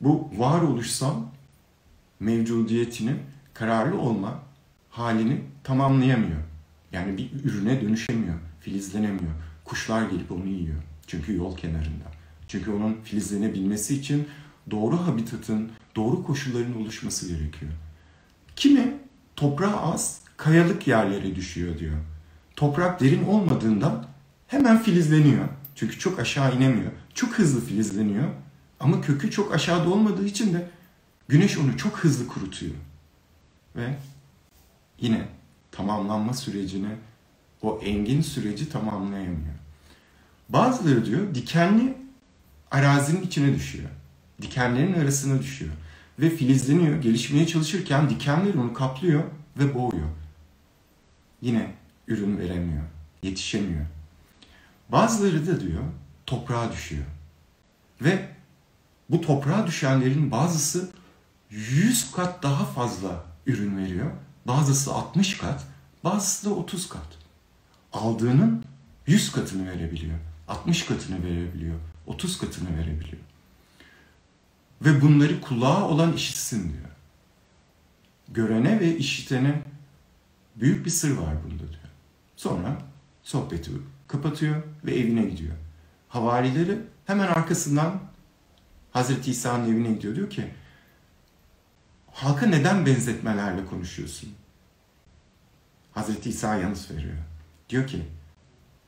bu 0.00 0.30
varoluşsal 0.36 1.16
mevcudiyetinin 2.20 3.18
kararlı 3.54 4.00
olma 4.00 4.42
halini 4.90 5.40
tamamlayamıyor. 5.64 6.40
Yani 6.92 7.18
bir 7.18 7.44
ürüne 7.44 7.80
dönüşemiyor, 7.80 8.34
filizlenemiyor. 8.60 9.32
Kuşlar 9.64 10.10
gelip 10.10 10.32
onu 10.32 10.46
yiyor. 10.46 10.82
Çünkü 11.06 11.36
yol 11.36 11.56
kenarında. 11.56 12.04
Çünkü 12.48 12.70
onun 12.70 12.98
filizlenebilmesi 13.04 13.94
için 13.94 14.28
doğru 14.70 14.96
habitatın, 14.96 15.70
doğru 15.96 16.24
koşulların 16.24 16.80
oluşması 16.80 17.28
gerekiyor. 17.28 17.72
Kimi 18.56 18.94
toprağa 19.36 19.80
az, 19.80 20.20
kayalık 20.36 20.86
yerlere 20.88 21.34
düşüyor 21.34 21.78
diyor. 21.78 21.96
Toprak 22.56 23.00
derin 23.00 23.24
olmadığından 23.24 24.06
hemen 24.46 24.82
filizleniyor. 24.82 25.48
Çünkü 25.74 25.98
çok 25.98 26.18
aşağı 26.18 26.56
inemiyor. 26.56 26.92
Çok 27.14 27.38
hızlı 27.38 27.64
filizleniyor. 27.64 28.28
Ama 28.80 29.00
kökü 29.00 29.30
çok 29.30 29.54
aşağıda 29.54 29.90
olmadığı 29.90 30.26
için 30.26 30.54
de 30.54 30.68
güneş 31.28 31.58
onu 31.58 31.76
çok 31.76 31.98
hızlı 31.98 32.26
kurutuyor. 32.26 32.74
Ve 33.76 33.94
yine 35.00 35.28
tamamlanma 35.72 36.34
sürecini, 36.34 36.88
o 37.62 37.80
engin 37.84 38.20
süreci 38.20 38.68
tamamlayamıyor. 38.68 39.54
Bazıları 40.48 41.06
diyor 41.06 41.34
dikenli 41.34 41.94
arazinin 42.70 43.22
içine 43.22 43.54
düşüyor. 43.54 43.88
Dikenlerin 44.42 44.92
arasına 44.92 45.38
düşüyor. 45.38 45.72
Ve 46.18 46.30
filizleniyor, 46.30 47.02
gelişmeye 47.02 47.46
çalışırken 47.46 48.10
dikenler 48.10 48.54
onu 48.54 48.72
kaplıyor 48.72 49.22
ve 49.58 49.74
boğuyor. 49.74 50.08
Yine 51.40 51.74
ürün 52.08 52.38
veremiyor, 52.38 52.82
yetişemiyor. 53.22 53.86
Bazıları 54.88 55.46
da 55.46 55.60
diyor 55.60 55.82
toprağa 56.26 56.72
düşüyor. 56.72 57.04
Ve 58.00 58.28
bu 59.10 59.20
toprağa 59.20 59.66
düşenlerin 59.66 60.30
bazısı 60.30 60.90
100 61.50 62.12
kat 62.12 62.42
daha 62.42 62.64
fazla 62.64 63.24
ürün 63.46 63.78
veriyor. 63.78 64.10
Bazısı 64.46 64.94
60 64.94 65.38
kat, 65.38 65.66
bazısı 66.04 66.50
da 66.50 66.54
30 66.54 66.88
kat. 66.88 67.18
Aldığının 67.92 68.64
100 69.06 69.32
katını 69.32 69.70
verebiliyor. 69.70 70.18
60 70.48 70.86
katını 70.86 71.24
verebiliyor. 71.24 71.76
30 72.06 72.38
katını 72.38 72.78
verebiliyor. 72.78 73.22
Ve 74.82 75.00
bunları 75.00 75.40
kulağa 75.40 75.88
olan 75.88 76.12
işitsin 76.12 76.72
diyor. 76.72 76.88
Görene 78.28 78.80
ve 78.80 78.96
işitene 78.96 79.62
büyük 80.56 80.86
bir 80.86 80.90
sır 80.90 81.16
var 81.16 81.34
bunda 81.44 81.68
diyor. 81.68 81.81
Sonra 82.42 82.78
sohbeti 83.22 83.70
kapatıyor 84.08 84.62
ve 84.84 84.94
evine 84.98 85.24
gidiyor. 85.24 85.54
Havarileri 86.08 86.78
hemen 87.06 87.26
arkasından 87.26 88.00
Hazreti 88.92 89.30
İsa'nın 89.30 89.72
evine 89.72 89.92
gidiyor. 89.92 90.16
Diyor 90.16 90.30
ki 90.30 90.50
halka 92.12 92.46
neden 92.46 92.86
benzetmelerle 92.86 93.66
konuşuyorsun? 93.66 94.34
Hazreti 95.92 96.30
İsa 96.30 96.56
yanıt 96.56 96.90
veriyor. 96.90 97.16
Diyor 97.68 97.86
ki 97.86 98.02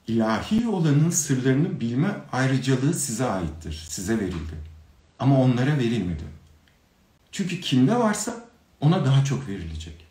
ilahi 0.07 0.69
olanın 0.69 1.11
sırlarını 1.11 1.81
bilme 1.81 2.17
ayrıcalığı 2.33 2.95
size 2.95 3.25
aittir. 3.25 3.87
Size 3.89 4.19
verildi. 4.19 4.55
Ama 5.19 5.41
onlara 5.41 5.79
verilmedi. 5.79 6.25
Çünkü 7.33 7.61
kimde 7.61 7.97
varsa 7.97 8.45
ona 8.81 9.05
daha 9.05 9.25
çok 9.25 9.49
verilecek. 9.49 10.07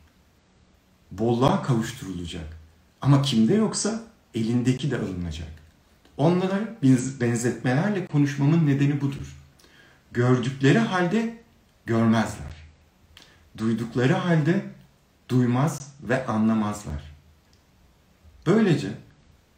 Bolluğa 1.12 1.64
kavuşturulacak. 1.64 2.63
Ama 3.04 3.22
kimde 3.22 3.54
yoksa 3.54 4.04
elindeki 4.36 4.92
de 4.92 4.98
alınacak. 4.98 5.48
Onlara 6.18 6.76
benzetmelerle 7.22 8.06
konuşmamın 8.08 8.68
nedeni 8.68 9.02
budur. 9.02 9.38
Gördükleri 10.12 10.80
halde 10.80 11.38
görmezler. 11.86 12.54
Duydukları 13.58 14.14
halde 14.14 14.66
duymaz 15.30 15.94
ve 16.04 16.26
anlamazlar. 16.26 17.14
Böylece 18.46 18.90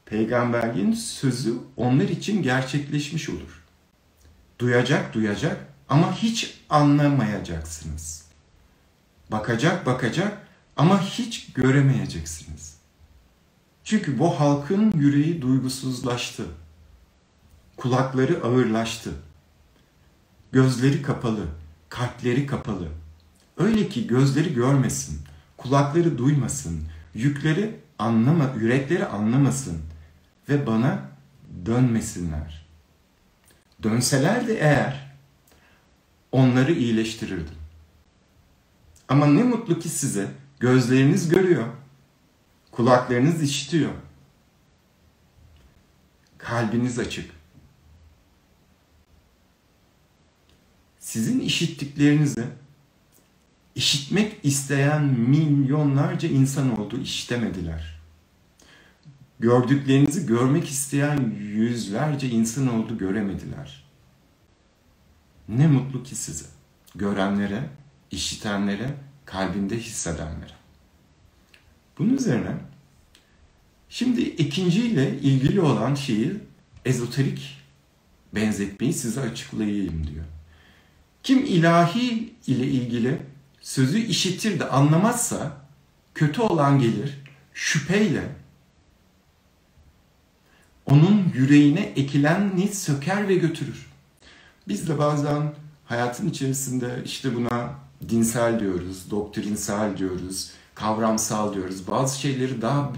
peygamberliğin 0.05 0.93
sözü 0.93 1.53
onlar 1.77 2.09
için 2.09 2.43
gerçekleşmiş 2.43 3.29
olur. 3.29 3.63
Duyacak 4.59 5.13
duyacak 5.13 5.57
ama 5.89 6.15
hiç 6.15 6.61
anlamayacaksınız. 6.69 8.25
Bakacak 9.31 9.85
bakacak 9.85 10.47
ama 10.77 11.01
hiç 11.01 11.53
göremeyeceksiniz. 11.53 12.74
Çünkü 13.85 14.19
bu 14.19 14.39
halkın 14.39 14.91
yüreği 14.91 15.41
duygusuzlaştı. 15.41 16.45
Kulakları 17.77 18.43
ağırlaştı. 18.43 19.11
Gözleri 20.51 21.01
kapalı, 21.01 21.45
kalpleri 21.89 22.45
kapalı. 22.45 22.87
Öyle 23.57 23.89
ki 23.89 24.07
gözleri 24.07 24.53
görmesin, 24.53 25.19
kulakları 25.57 26.17
duymasın, 26.17 26.81
yükleri 27.13 27.79
anlama, 27.99 28.53
yürekleri 28.59 29.05
anlamasın 29.05 29.81
ve 30.49 30.67
bana 30.67 31.09
dönmesinler. 31.65 32.65
Dönseler 33.83 34.47
de 34.47 34.59
eğer 34.59 35.15
onları 36.31 36.73
iyileştirirdim. 36.73 37.55
Ama 39.07 39.25
ne 39.25 39.43
mutlu 39.43 39.79
ki 39.79 39.89
size 39.89 40.31
gözleriniz 40.59 41.29
görüyor, 41.29 41.67
kulaklarınız 42.75 43.43
işitiyor, 43.43 43.91
kalbiniz 46.37 46.99
açık. 46.99 47.31
Sizin 50.99 51.39
işittiklerinizi 51.39 52.43
işitmek 53.75 54.39
isteyen 54.43 55.03
milyonlarca 55.03 56.29
insan 56.29 56.79
oldu, 56.79 57.01
işitemediler. 57.01 58.01
Gördüklerinizi 59.39 60.25
görmek 60.25 60.69
isteyen 60.69 61.35
yüzlerce 61.39 62.29
insan 62.29 62.67
oldu, 62.67 62.97
göremediler. 62.97 63.85
Ne 65.49 65.67
mutlu 65.67 66.03
ki 66.03 66.15
size, 66.15 66.45
görenlere, 66.95 67.69
işitenlere, 68.11 68.95
kalbinde 69.25 69.77
hissedenlere. 69.77 70.64
Bunun 71.97 72.17
üzerine 72.17 72.55
şimdi 73.89 74.21
ikinciyle 74.21 75.19
ilgili 75.19 75.61
olan 75.61 75.95
şeyi 75.95 76.33
ezoterik 76.85 77.57
benzetmeyi 78.35 78.93
size 78.93 79.21
açıklayayım 79.21 80.07
diyor. 80.07 80.25
Kim 81.23 81.45
ilahi 81.45 82.33
ile 82.47 82.67
ilgili 82.67 83.21
sözü 83.61 83.99
işitir 83.99 84.59
de 84.59 84.69
anlamazsa 84.69 85.57
kötü 86.15 86.41
olan 86.41 86.79
gelir 86.79 87.17
şüpheyle 87.53 88.23
onun 90.85 91.31
yüreğine 91.33 91.79
ekileni 91.79 92.67
söker 92.67 93.27
ve 93.27 93.35
götürür. 93.35 93.87
Biz 94.67 94.89
de 94.89 94.97
bazen 94.97 95.53
hayatın 95.85 96.29
içerisinde 96.29 97.01
işte 97.05 97.35
buna 97.35 97.75
dinsel 98.09 98.59
diyoruz, 98.59 99.11
doktrinsel 99.11 99.97
diyoruz, 99.97 100.51
kavramsal 100.75 101.53
diyoruz. 101.53 101.87
Bazı 101.87 102.19
şeyleri 102.19 102.61
daha 102.61 102.91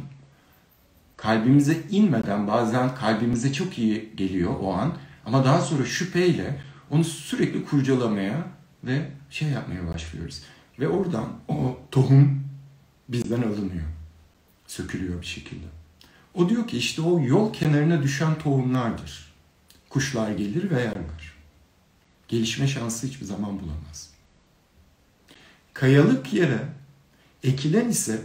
kalbimize 1.17 1.77
inmeden 1.91 2.47
bazen 2.47 2.95
kalbimize 2.95 3.53
çok 3.53 3.77
iyi 3.77 4.15
geliyor 4.15 4.55
o 4.61 4.73
an 4.73 4.93
ama 5.25 5.45
daha 5.45 5.61
sonra 5.61 5.85
şüpheyle 5.85 6.61
onu 6.91 7.03
sürekli 7.03 7.65
kurcalamaya 7.65 8.47
ve 8.83 9.11
şey 9.29 9.49
yapmaya 9.49 9.87
başlıyoruz. 9.93 10.41
Ve 10.79 10.87
oradan 10.87 11.25
o 11.47 11.77
tohum 11.91 12.43
bizden 13.09 13.41
alınıyor. 13.41 13.87
Sökülüyor 14.67 15.21
bir 15.21 15.25
şekilde. 15.25 15.65
O 16.33 16.49
diyor 16.49 16.67
ki 16.67 16.77
işte 16.77 17.01
o 17.01 17.19
yol 17.19 17.53
kenarına 17.53 18.03
düşen 18.03 18.39
tohumlardır. 18.39 19.33
Kuşlar 19.89 20.31
gelir 20.31 20.71
ve 20.71 20.81
yerler. 20.81 21.33
Gelişme 22.27 22.67
şansı 22.67 23.07
hiçbir 23.07 23.25
zaman 23.25 23.59
bulamaz. 23.59 24.09
Kayalık 25.73 26.33
yere 26.33 26.59
ekilen 27.43 27.89
ise 27.89 28.21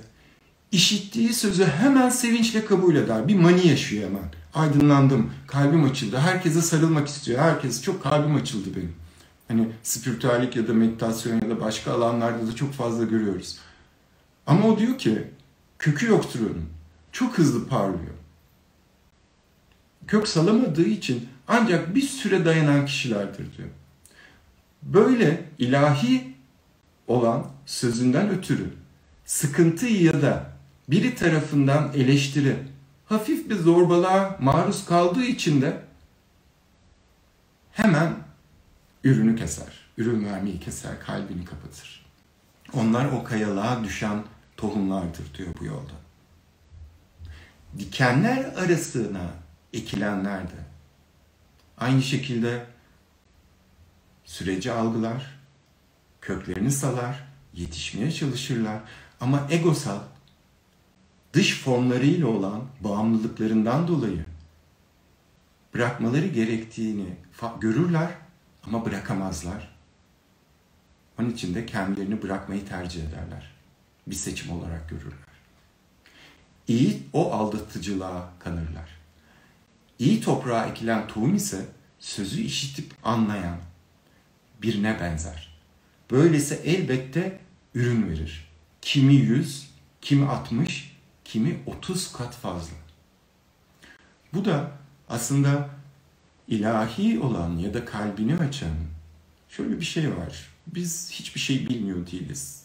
işittiği 0.72 1.32
sözü 1.32 1.64
hemen 1.64 2.08
sevinçle 2.08 2.64
kabul 2.64 2.96
eder. 2.96 3.28
Bir 3.28 3.34
mani 3.34 3.66
yaşıyor 3.68 4.08
hemen. 4.08 4.24
Aydınlandım, 4.54 5.30
kalbim 5.46 5.84
açıldı. 5.84 6.18
Herkese 6.18 6.62
sarılmak 6.62 7.08
istiyor. 7.08 7.38
Herkes 7.38 7.82
çok 7.82 8.02
kalbim 8.02 8.34
açıldı 8.34 8.68
benim. 8.76 8.94
Hani 9.48 9.68
spiritüellik 9.82 10.56
ya 10.56 10.68
da 10.68 10.74
meditasyon 10.74 11.34
ya 11.34 11.50
da 11.50 11.60
başka 11.60 11.92
alanlarda 11.92 12.46
da 12.46 12.54
çok 12.54 12.72
fazla 12.72 13.04
görüyoruz. 13.04 13.58
Ama 14.46 14.68
o 14.68 14.78
diyor 14.78 14.98
ki 14.98 15.24
kökü 15.78 16.06
yoktur 16.06 16.40
onun. 16.40 16.68
Çok 17.12 17.38
hızlı 17.38 17.68
parlıyor. 17.68 18.14
Kök 20.06 20.28
salamadığı 20.28 20.86
için 20.86 21.28
ancak 21.48 21.94
bir 21.94 22.02
süre 22.02 22.44
dayanan 22.44 22.86
kişilerdir 22.86 23.56
diyor. 23.56 23.68
Böyle 24.82 25.44
ilahi 25.58 26.34
olan 27.06 27.46
sözünden 27.66 28.30
ötürü 28.30 28.81
sıkıntı 29.24 29.86
ya 29.86 30.22
da 30.22 30.52
biri 30.88 31.14
tarafından 31.14 31.92
eleştiri, 31.94 32.56
hafif 33.06 33.50
bir 33.50 33.56
zorbalığa 33.56 34.36
maruz 34.40 34.84
kaldığı 34.84 35.24
için 35.24 35.62
de 35.62 35.82
hemen 37.72 38.14
ürünü 39.04 39.36
keser. 39.36 39.82
Ürün 39.96 40.24
vermeyi 40.24 40.60
keser, 40.60 41.00
kalbini 41.00 41.44
kapatır. 41.44 42.06
Onlar 42.72 43.12
o 43.12 43.24
kayalığa 43.24 43.84
düşen 43.84 44.24
tohumlardır 44.56 45.34
diyor 45.38 45.48
bu 45.60 45.64
yolda. 45.64 45.92
Dikenler 47.78 48.44
arasına 48.44 49.30
ekilenler 49.72 50.42
de 50.42 50.56
aynı 51.78 52.02
şekilde 52.02 52.66
süreci 54.24 54.72
algılar, 54.72 55.38
köklerini 56.20 56.70
salar, 56.70 57.24
yetişmeye 57.54 58.12
çalışırlar. 58.12 58.80
Ama 59.22 59.46
egosal, 59.50 59.98
dış 61.32 61.60
formlarıyla 61.60 62.26
olan 62.26 62.64
bağımlılıklarından 62.80 63.88
dolayı 63.88 64.24
bırakmaları 65.74 66.26
gerektiğini 66.26 67.16
görürler 67.60 68.10
ama 68.66 68.84
bırakamazlar. 68.84 69.74
Onun 71.18 71.30
için 71.30 71.54
de 71.54 71.66
kendilerini 71.66 72.22
bırakmayı 72.22 72.68
tercih 72.68 73.02
ederler. 73.02 73.52
Bir 74.06 74.14
seçim 74.14 74.52
olarak 74.52 74.88
görürler. 74.88 75.32
İyi 76.68 77.02
o 77.12 77.32
aldatıcılığa 77.32 78.28
kanırlar. 78.38 78.90
İyi 79.98 80.20
toprağa 80.20 80.66
ekilen 80.66 81.08
tohum 81.08 81.34
ise 81.34 81.66
sözü 81.98 82.40
işitip 82.40 82.92
anlayan 83.04 83.58
birine 84.62 85.00
benzer. 85.00 85.58
Böylesi 86.10 86.54
elbette 86.54 87.40
ürün 87.74 88.10
verir. 88.10 88.51
Kimi 88.82 89.14
yüz, 89.14 89.70
kimi 90.00 90.26
altmış, 90.26 90.98
kimi 91.24 91.58
otuz 91.66 92.12
kat 92.12 92.34
fazla. 92.34 92.76
Bu 94.34 94.44
da 94.44 94.70
aslında 95.08 95.68
ilahi 96.48 97.20
olan 97.20 97.56
ya 97.56 97.74
da 97.74 97.84
kalbini 97.84 98.36
açan 98.36 98.74
şöyle 99.48 99.80
bir 99.80 99.84
şey 99.84 100.16
var. 100.16 100.50
Biz 100.66 101.10
hiçbir 101.10 101.40
şey 101.40 101.68
bilmiyor 101.68 102.06
değiliz. 102.06 102.62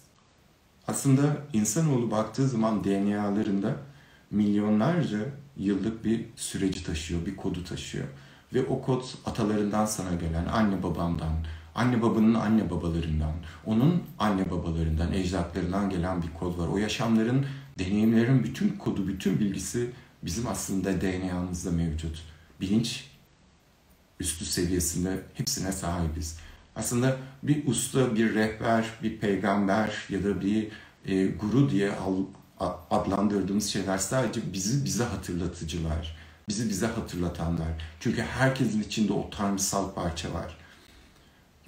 Aslında 0.87 1.37
insanoğlu 1.53 2.11
baktığı 2.11 2.47
zaman 2.47 2.83
DNA'larında 2.83 3.75
milyonlarca 4.31 5.19
yıllık 5.57 6.05
bir 6.05 6.25
süreci 6.35 6.83
taşıyor, 6.83 7.25
bir 7.25 7.35
kodu 7.35 7.63
taşıyor. 7.63 8.07
Ve 8.53 8.65
o 8.65 8.81
kod 8.81 9.03
atalarından 9.25 9.85
sana 9.85 10.15
gelen, 10.15 10.45
anne 10.45 10.83
babamdan, 10.83 11.33
anne 11.77 12.01
babanın 12.01 12.33
anne 12.33 12.69
babalarından, 12.69 13.33
onun 13.65 14.03
anne 14.19 14.51
babalarından, 14.51 15.13
ecdatlarından 15.13 15.89
gelen 15.89 16.21
bir 16.21 16.33
kod 16.39 16.57
var. 16.57 16.67
O 16.67 16.77
yaşamların, 16.77 17.45
deneyimlerin 17.79 18.43
bütün 18.43 18.69
kodu, 18.69 19.07
bütün 19.07 19.39
bilgisi 19.39 19.91
bizim 20.23 20.47
aslında 20.47 21.01
DNA'mızda 21.01 21.71
mevcut. 21.71 22.23
Bilinç 22.61 23.05
üstü 24.19 24.45
seviyesinde 24.45 25.23
hepsine 25.33 25.71
sahibiz. 25.71 26.39
Aslında 26.75 27.17
bir 27.43 27.67
usta, 27.67 28.15
bir 28.15 28.35
rehber, 28.35 28.85
bir 29.03 29.17
peygamber 29.17 29.91
ya 30.09 30.23
da 30.23 30.41
bir 30.41 30.67
e, 31.05 31.27
guru 31.27 31.69
diye 31.71 31.91
adlandırdığımız 32.91 33.67
şeyler 33.67 33.97
sadece 33.97 34.53
bizi 34.53 34.85
bize 34.85 35.03
hatırlatıcılar. 35.03 36.17
Bizi 36.49 36.69
bize 36.69 36.87
hatırlatanlar. 36.87 37.67
Çünkü 37.99 38.21
herkesin 38.21 38.81
içinde 38.81 39.13
o 39.13 39.29
tanrısal 39.29 39.93
parça 39.93 40.33
var. 40.33 40.57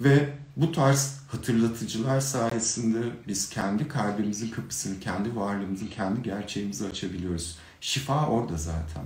Ve 0.00 0.28
bu 0.56 0.72
tarz 0.72 1.20
hatırlatıcılar 1.28 2.20
sayesinde 2.20 2.98
biz 3.28 3.50
kendi 3.50 3.88
kalbimizin 3.88 4.50
kapısını, 4.50 5.00
kendi 5.00 5.36
varlığımızın, 5.36 5.86
kendi 5.86 6.22
gerçeğimizi 6.22 6.86
açabiliyoruz. 6.86 7.58
Şifa 7.80 8.26
orada 8.26 8.56
zaten. 8.56 9.04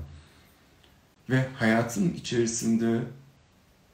Ve 1.30 1.48
hayatın 1.58 2.14
içerisinde 2.14 3.02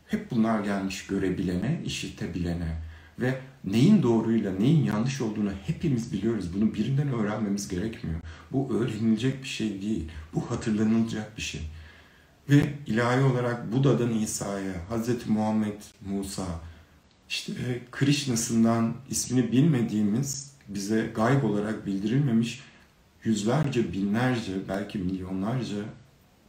hep 0.07 0.31
bunlar 0.31 0.61
gelmiş 0.61 1.07
görebilene, 1.07 1.83
işitebilene 1.85 2.77
ve 3.21 3.41
neyin 3.65 4.03
doğruyla 4.03 4.53
neyin 4.53 4.85
yanlış 4.85 5.21
olduğunu 5.21 5.53
hepimiz 5.67 6.13
biliyoruz. 6.13 6.55
Bunu 6.55 6.75
birinden 6.75 7.13
öğrenmemiz 7.13 7.69
gerekmiyor. 7.69 8.21
Bu 8.53 8.75
öğrenilecek 8.75 9.43
bir 9.43 9.49
şey 9.49 9.83
değil. 9.83 10.11
Bu 10.35 10.51
hatırlanılacak 10.51 11.37
bir 11.37 11.43
şey. 11.43 11.61
Ve 12.51 12.75
ilahi 12.87 13.23
olarak 13.23 13.73
Buda'dan 13.73 14.11
İsa'ya, 14.11 14.73
Hz. 14.91 15.29
Muhammed, 15.29 15.81
Musa, 16.01 16.47
işte 17.31 17.53
e, 17.53 17.81
Krishna'sından 17.91 18.95
ismini 19.11 19.53
bilmediğimiz, 19.53 20.53
bize 20.69 21.11
gayb 21.15 21.45
olarak 21.45 21.87
bildirilmemiş 21.87 22.61
yüzlerce, 23.25 23.93
binlerce, 23.93 24.53
belki 24.69 24.99
milyonlarca 24.99 25.77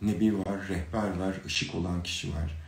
nebi 0.01 0.37
var, 0.37 0.67
rehber 0.69 1.19
var, 1.19 1.35
ışık 1.45 1.75
olan 1.75 2.03
kişi 2.03 2.29
var. 2.29 2.61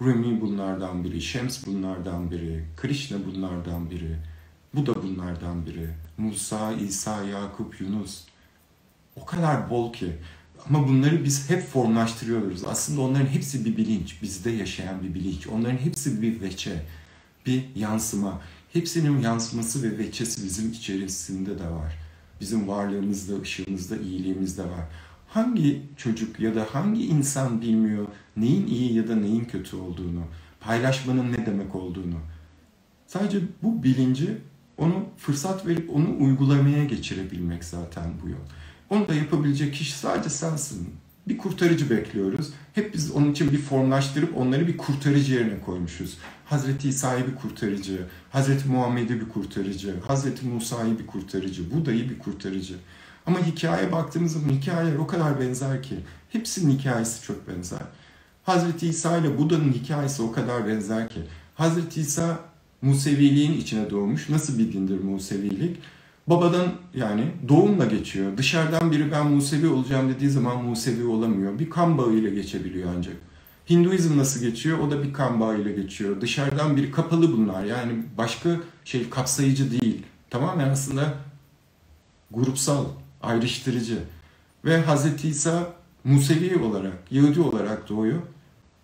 Rumi 0.00 0.40
bunlardan 0.40 1.04
biri, 1.04 1.20
Şems 1.20 1.66
bunlardan 1.66 2.30
biri, 2.30 2.64
Krishna 2.76 3.18
bunlardan 3.26 3.90
biri, 3.90 4.16
bu 4.74 4.86
da 4.86 5.02
bunlardan 5.02 5.66
biri. 5.66 5.88
Musa, 6.18 6.72
İsa, 6.72 7.24
Yakup, 7.24 7.80
Yunus. 7.80 8.24
O 9.16 9.24
kadar 9.26 9.70
bol 9.70 9.92
ki. 9.92 10.12
Ama 10.68 10.88
bunları 10.88 11.24
biz 11.24 11.50
hep 11.50 11.62
formlaştırıyoruz. 11.62 12.64
Aslında 12.64 13.00
onların 13.00 13.26
hepsi 13.26 13.64
bir 13.64 13.76
bilinç. 13.76 14.22
Bizde 14.22 14.50
yaşayan 14.50 15.02
bir 15.02 15.14
bilinç. 15.14 15.46
Onların 15.46 15.78
hepsi 15.78 16.22
bir 16.22 16.40
veçe, 16.40 16.82
bir 17.46 17.64
yansıma. 17.76 18.40
Hepsinin 18.72 19.20
yansıması 19.20 19.82
ve 19.82 19.98
veçesi 19.98 20.44
bizim 20.44 20.72
içerisinde 20.72 21.58
de 21.58 21.70
var. 21.70 21.98
Bizim 22.40 22.68
varlığımızda, 22.68 23.40
ışığımızda, 23.40 23.96
iyiliğimizde 23.96 24.62
var 24.62 24.86
hangi 25.34 25.82
çocuk 25.96 26.40
ya 26.40 26.54
da 26.54 26.66
hangi 26.72 27.06
insan 27.06 27.60
bilmiyor 27.60 28.06
neyin 28.36 28.66
iyi 28.66 28.94
ya 28.94 29.08
da 29.08 29.16
neyin 29.16 29.44
kötü 29.44 29.76
olduğunu, 29.76 30.24
paylaşmanın 30.60 31.32
ne 31.32 31.46
demek 31.46 31.74
olduğunu. 31.74 32.16
Sadece 33.06 33.40
bu 33.62 33.82
bilinci 33.82 34.38
onu 34.78 35.04
fırsat 35.16 35.66
verip 35.66 35.90
onu 35.90 36.16
uygulamaya 36.18 36.84
geçirebilmek 36.84 37.64
zaten 37.64 38.04
bu 38.22 38.28
yol. 38.28 38.38
Onu 38.90 39.08
da 39.08 39.14
yapabilecek 39.14 39.74
kişi 39.74 39.92
sadece 39.92 40.30
sensin. 40.30 40.94
Bir 41.28 41.38
kurtarıcı 41.38 41.90
bekliyoruz. 41.90 42.50
Hep 42.74 42.94
biz 42.94 43.10
onun 43.10 43.32
için 43.32 43.52
bir 43.52 43.58
formlaştırıp 43.58 44.36
onları 44.36 44.66
bir 44.66 44.76
kurtarıcı 44.76 45.34
yerine 45.34 45.60
koymuşuz. 45.60 46.18
Hazreti 46.44 46.88
İsa'yı 46.88 47.26
bir 47.26 47.34
kurtarıcı, 47.34 48.06
Hazreti 48.30 48.68
Muhammed'i 48.68 49.20
bir 49.20 49.28
kurtarıcı, 49.28 50.00
Hazreti 50.06 50.46
Musa'yı 50.46 50.98
bir 50.98 51.06
kurtarıcı, 51.06 51.70
Buda'yı 51.74 52.10
bir 52.10 52.18
kurtarıcı. 52.18 52.74
Ama 53.26 53.46
hikayeye 53.46 53.92
baktığımız 53.92 54.32
zaman 54.32 54.48
hikayeler 54.48 54.96
o 54.96 55.06
kadar 55.06 55.40
benzer 55.40 55.82
ki. 55.82 55.94
Hepsinin 56.30 56.78
hikayesi 56.78 57.22
çok 57.22 57.48
benzer. 57.48 57.82
Hazreti 58.42 58.88
İsa 58.88 59.16
ile 59.16 59.38
Buda'nın 59.38 59.72
hikayesi 59.72 60.22
o 60.22 60.32
kadar 60.32 60.68
benzer 60.68 61.08
ki. 61.08 61.20
Hazreti 61.54 62.00
İsa 62.00 62.38
Museviliğin 62.82 63.52
içine 63.52 63.90
doğmuş. 63.90 64.28
Nasıl 64.28 64.58
bir 64.58 64.72
dindir 64.72 65.04
Musevilik? 65.04 65.76
Babadan 66.26 66.66
yani 66.94 67.24
doğumla 67.48 67.84
geçiyor. 67.84 68.36
Dışarıdan 68.36 68.90
biri 68.92 69.12
ben 69.12 69.26
Musevi 69.26 69.66
olacağım 69.66 70.08
dediği 70.08 70.30
zaman 70.30 70.64
Musevi 70.64 71.04
olamıyor. 71.04 71.58
Bir 71.58 71.70
kan 71.70 71.98
bağıyla 71.98 72.30
geçebiliyor 72.30 72.90
ancak. 72.96 73.16
Hinduizm 73.70 74.18
nasıl 74.18 74.40
geçiyor? 74.40 74.78
O 74.78 74.90
da 74.90 75.02
bir 75.02 75.12
kan 75.12 75.40
bağıyla 75.40 75.70
geçiyor. 75.70 76.20
Dışarıdan 76.20 76.76
biri 76.76 76.90
kapalı 76.90 77.32
bunlar. 77.32 77.64
Yani 77.64 77.92
başka 78.18 78.56
şey 78.84 79.10
kapsayıcı 79.10 79.80
değil. 79.80 80.02
Tamamen 80.30 80.68
aslında 80.68 81.14
grupsal, 82.30 82.84
ayrıştırıcı. 83.22 83.98
Ve 84.64 84.82
Hz. 84.82 85.24
İsa 85.24 85.72
Musevi 86.04 86.58
olarak, 86.58 86.98
Yahudi 87.10 87.40
olarak 87.40 87.88
doğuyor. 87.88 88.18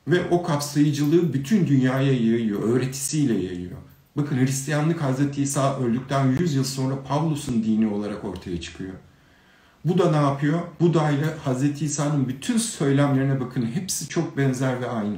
Ve 0.08 0.30
o 0.30 0.42
kapsayıcılığı 0.42 1.32
bütün 1.32 1.66
dünyaya 1.66 2.12
yayıyor, 2.12 2.62
öğretisiyle 2.62 3.34
yayıyor. 3.34 3.76
Bakın 4.16 4.36
Hristiyanlık 4.36 5.02
Hz. 5.02 5.38
İsa 5.38 5.78
öldükten 5.78 6.26
100 6.26 6.54
yıl 6.54 6.64
sonra 6.64 7.02
Pavlus'un 7.02 7.64
dini 7.64 7.86
olarak 7.86 8.24
ortaya 8.24 8.60
çıkıyor. 8.60 8.92
Bu 9.84 9.98
da 9.98 10.10
ne 10.10 10.16
yapıyor? 10.16 10.60
Bu 10.80 10.94
da 10.94 11.10
ile 11.10 11.26
Hz. 11.44 11.82
İsa'nın 11.82 12.28
bütün 12.28 12.58
söylemlerine 12.58 13.40
bakın 13.40 13.66
hepsi 13.66 14.08
çok 14.08 14.36
benzer 14.36 14.80
ve 14.80 14.88
aynı. 14.88 15.16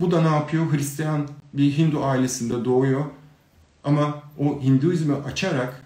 Bu 0.00 0.10
da 0.10 0.22
ne 0.22 0.28
yapıyor? 0.28 0.72
Hristiyan 0.72 1.28
bir 1.52 1.78
Hindu 1.78 2.04
ailesinde 2.04 2.64
doğuyor. 2.64 3.04
Ama 3.84 4.22
o 4.38 4.62
Hinduizmi 4.62 5.14
açarak, 5.14 5.84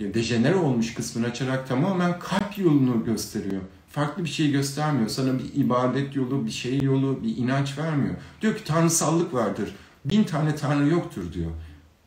dejenere 0.00 0.56
olmuş 0.56 0.94
kısmını 0.94 1.26
açarak 1.26 1.68
tamamen 1.68 2.18
kalp 2.18 2.58
yolunu 2.58 3.04
gösteriyor. 3.04 3.62
Farklı 3.88 4.24
bir 4.24 4.28
şey 4.28 4.50
göstermiyor. 4.50 5.08
Sana 5.08 5.38
bir 5.38 5.54
ibadet 5.54 6.16
yolu, 6.16 6.46
bir 6.46 6.50
şey 6.50 6.78
yolu, 6.82 7.22
bir 7.22 7.36
inanç 7.36 7.78
vermiyor. 7.78 8.14
Diyor 8.42 8.56
ki 8.56 8.64
tanrısallık 8.64 9.34
vardır. 9.34 9.74
Bin 10.10 10.24
tane 10.24 10.56
tanrı 10.56 10.88
yoktur 10.88 11.32
diyor. 11.32 11.50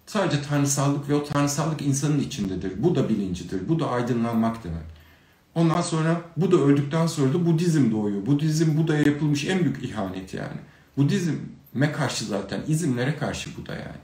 Sadece 0.06 0.42
tanrısallık 0.42 1.10
ve 1.10 1.16
o 1.16 1.24
tanrısallık 1.24 1.82
insanın 1.82 2.20
içindedir. 2.20 2.84
Bu 2.84 2.96
da 2.96 3.10
bilincidir. 3.10 3.70
Bu 3.70 3.80
da 3.80 3.90
aydınlanmak 3.90 4.64
demek. 4.64 4.84
Ondan 5.56 5.82
sonra 5.82 6.22
bu 6.38 6.52
da 6.52 6.58
öldükten 6.58 7.08
sonra 7.08 7.34
da 7.34 7.46
Budizm 7.46 7.92
doğuyor. 7.92 8.26
Budizm 8.26 8.78
Buda'ya 8.78 9.02
yapılmış 9.02 9.46
en 9.46 9.60
büyük 9.60 9.84
ihanet 9.84 10.34
yani. 10.34 10.58
Budizm'e 10.98 11.92
karşı 11.92 12.26
zaten, 12.26 12.62
izimlere 12.68 13.16
karşı 13.16 13.50
Buda 13.58 13.74
yani. 13.74 14.00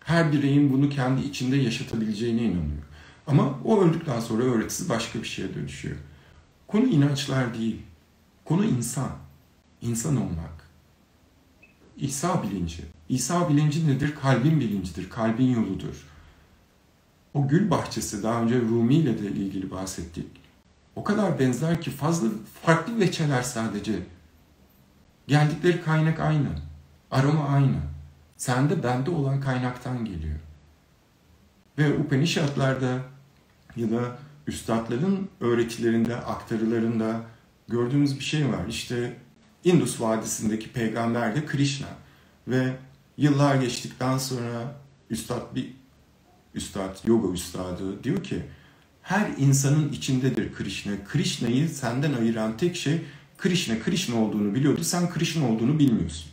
Her 0.00 0.32
bireyin 0.32 0.72
bunu 0.72 0.88
kendi 0.88 1.22
içinde 1.22 1.56
yaşatabileceğine 1.56 2.42
inanıyor. 2.42 2.82
Ama 3.26 3.58
o 3.64 3.82
öldükten 3.82 4.20
sonra 4.20 4.42
öğretisi 4.42 4.88
başka 4.88 5.18
bir 5.18 5.28
şeye 5.28 5.54
dönüşüyor. 5.54 5.96
Konu 6.66 6.84
inançlar 6.84 7.54
değil. 7.54 7.82
Konu 8.44 8.64
insan. 8.64 9.10
İnsan 9.82 10.16
olmak. 10.16 10.66
İsa 11.96 12.42
bilinci. 12.42 12.95
İsa 13.08 13.48
bilinci 13.48 13.88
nedir? 13.88 14.14
Kalbin 14.22 14.60
bilincidir. 14.60 15.10
Kalbin 15.10 15.54
yoludur. 15.54 16.06
O 17.34 17.48
gül 17.48 17.70
bahçesi 17.70 18.22
daha 18.22 18.42
önce 18.42 18.60
Rumi 18.60 18.94
ile 18.94 19.22
de 19.22 19.26
ilgili 19.26 19.70
bahsettik. 19.70 20.26
O 20.96 21.04
kadar 21.04 21.38
benzer 21.38 21.80
ki 21.80 21.90
fazla 21.90 22.28
farklı 22.62 23.00
veçeler 23.00 23.42
sadece. 23.42 23.92
Geldikleri 25.26 25.82
kaynak 25.82 26.20
aynı. 26.20 26.48
Aroma 27.10 27.48
aynı. 27.48 27.76
Sende 28.36 28.82
bende 28.82 29.10
olan 29.10 29.40
kaynaktan 29.40 30.04
geliyor. 30.04 30.38
Ve 31.78 31.98
Upanishadlarda 31.98 32.98
ya 33.76 33.90
da 33.90 34.18
üstadların 34.46 35.28
öğretilerinde, 35.40 36.16
aktarılarında 36.16 37.20
gördüğümüz 37.68 38.18
bir 38.18 38.24
şey 38.24 38.48
var. 38.48 38.66
İşte 38.68 39.16
Indus 39.64 40.00
Vadisi'ndeki 40.00 40.72
peygamber 40.72 41.36
de 41.36 41.46
Krishna. 41.46 41.86
Ve 42.48 42.76
yıllar 43.16 43.56
geçtikten 43.56 44.18
sonra 44.18 44.74
üstad 45.10 45.54
bir 45.54 45.74
üstad, 46.54 46.96
yoga 47.06 47.32
üstadı 47.32 48.04
diyor 48.04 48.24
ki 48.24 48.42
her 49.02 49.30
insanın 49.38 49.92
içindedir 49.92 50.54
Krishna. 50.54 50.92
Krishna'yı 51.08 51.68
senden 51.68 52.12
ayıran 52.12 52.56
tek 52.56 52.76
şey 52.76 53.02
Krishna, 53.38 53.80
Krishna 53.80 54.22
olduğunu 54.22 54.54
biliyordu. 54.54 54.84
Sen 54.84 55.10
Krishna 55.10 55.50
olduğunu 55.50 55.78
bilmiyorsun. 55.78 56.30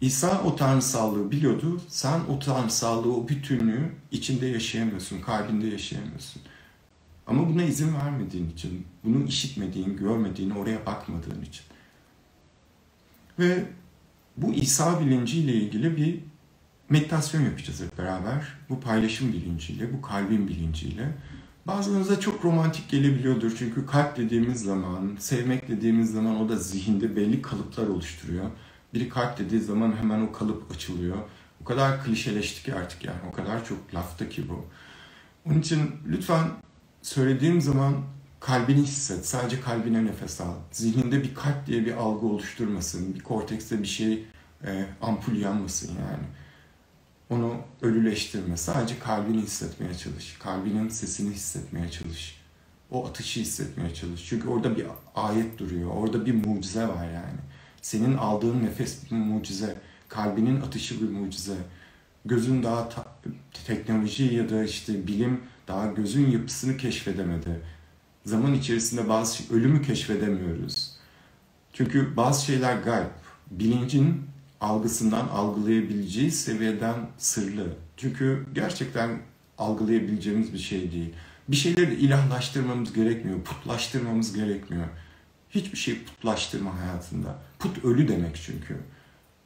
İsa 0.00 0.42
o 0.42 0.56
tanrısallığı 0.56 1.30
biliyordu. 1.30 1.80
Sen 1.88 2.20
o 2.20 2.38
tanrısallığı, 2.38 3.16
o 3.16 3.28
bütünlüğü 3.28 3.92
içinde 4.10 4.46
yaşayamıyorsun, 4.46 5.20
kalbinde 5.20 5.66
yaşayamıyorsun. 5.66 6.42
Ama 7.26 7.48
buna 7.48 7.62
izin 7.62 7.94
vermediğin 7.94 8.50
için, 8.50 8.86
bunu 9.04 9.24
işitmediğin, 9.24 9.96
görmediğin, 9.96 10.50
oraya 10.50 10.86
bakmadığın 10.86 11.42
için. 11.42 11.64
Ve 13.38 13.64
bu 14.42 14.52
İsa 14.52 15.00
bilinciyle 15.00 15.54
ilgili 15.54 15.96
bir 15.96 16.20
meditasyon 16.90 17.42
yapacağız 17.42 17.82
hep 17.82 17.98
beraber. 17.98 18.58
Bu 18.68 18.80
paylaşım 18.80 19.32
bilinciyle, 19.32 19.92
bu 19.92 20.02
kalbin 20.02 20.48
bilinciyle. 20.48 21.08
Bazılarınıza 21.66 22.20
çok 22.20 22.44
romantik 22.44 22.88
gelebiliyordur. 22.88 23.52
Çünkü 23.58 23.86
kalp 23.86 24.16
dediğimiz 24.16 24.62
zaman, 24.62 25.16
sevmek 25.18 25.68
dediğimiz 25.68 26.12
zaman 26.12 26.40
o 26.40 26.48
da 26.48 26.56
zihinde 26.56 27.16
belli 27.16 27.42
kalıplar 27.42 27.86
oluşturuyor. 27.86 28.44
Biri 28.94 29.08
kalp 29.08 29.38
dediği 29.38 29.60
zaman 29.60 29.96
hemen 29.96 30.20
o 30.20 30.32
kalıp 30.32 30.72
açılıyor. 30.72 31.16
O 31.62 31.64
kadar 31.64 32.04
klişeleşti 32.04 32.62
ki 32.62 32.74
artık 32.74 33.04
yani. 33.04 33.18
O 33.28 33.32
kadar 33.32 33.64
çok 33.64 33.94
lafta 33.94 34.28
ki 34.28 34.48
bu. 34.48 34.64
Onun 35.46 35.60
için 35.60 35.90
lütfen 36.06 36.48
söylediğim 37.02 37.60
zaman 37.60 37.94
kalbini 38.40 38.82
hisset. 38.82 39.26
Sadece 39.26 39.60
kalbine 39.60 40.04
nefes 40.04 40.40
al. 40.40 40.54
Zihninde 40.72 41.22
bir 41.22 41.34
kalp 41.34 41.66
diye 41.66 41.86
bir 41.86 41.92
algı 41.92 42.26
oluşturmasın. 42.26 43.14
Bir 43.14 43.20
kortekste 43.20 43.82
bir 43.82 43.88
şey 43.88 44.24
e, 44.64 44.84
ampul 45.02 45.36
yanmasın 45.36 45.88
yani. 45.88 46.24
Onu 47.30 47.56
ölüleştirme. 47.82 48.56
Sadece 48.56 48.98
kalbini 48.98 49.42
hissetmeye 49.42 49.94
çalış. 49.94 50.36
Kalbinin 50.38 50.88
sesini 50.88 51.34
hissetmeye 51.34 51.90
çalış. 51.90 52.40
O 52.90 53.06
atışı 53.06 53.40
hissetmeye 53.40 53.94
çalış. 53.94 54.26
Çünkü 54.28 54.48
orada 54.48 54.76
bir 54.76 54.86
ayet 55.14 55.58
duruyor. 55.58 55.90
Orada 55.90 56.26
bir 56.26 56.46
mucize 56.46 56.88
var 56.88 57.04
yani. 57.04 57.38
Senin 57.82 58.16
aldığın 58.16 58.62
nefes 58.62 59.10
bir 59.10 59.16
mucize. 59.16 59.76
Kalbinin 60.08 60.60
atışı 60.60 61.00
bir 61.00 61.08
mucize. 61.08 61.56
Gözün 62.24 62.62
daha 62.62 62.88
ta- 62.88 63.06
teknoloji 63.66 64.24
ya 64.34 64.50
da 64.50 64.64
işte 64.64 65.06
bilim 65.06 65.40
daha 65.68 65.86
gözün 65.86 66.30
yapısını 66.30 66.76
keşfedemedi. 66.76 67.60
Zaman 68.28 68.54
içerisinde 68.54 69.08
bazı 69.08 69.36
şey, 69.36 69.46
ölümü 69.56 69.82
keşfedemiyoruz. 69.82 70.90
Çünkü 71.72 72.16
bazı 72.16 72.44
şeyler 72.44 72.76
gayb. 72.76 73.06
Bilincin 73.50 74.22
algısından 74.60 75.28
algılayabileceği 75.28 76.30
seviyeden 76.30 76.94
sırlı. 77.18 77.66
Çünkü 77.96 78.46
gerçekten 78.54 79.20
algılayabileceğimiz 79.58 80.52
bir 80.52 80.58
şey 80.58 80.92
değil. 80.92 81.14
Bir 81.48 81.56
şeyleri 81.56 81.94
ilahlaştırmamız 81.94 82.92
gerekmiyor, 82.92 83.42
putlaştırmamız 83.42 84.32
gerekmiyor. 84.32 84.86
Hiçbir 85.50 85.78
şey 85.78 86.04
putlaştırma 86.04 86.80
hayatında. 86.80 87.38
Put 87.58 87.84
ölü 87.84 88.08
demek 88.08 88.36
çünkü. 88.36 88.76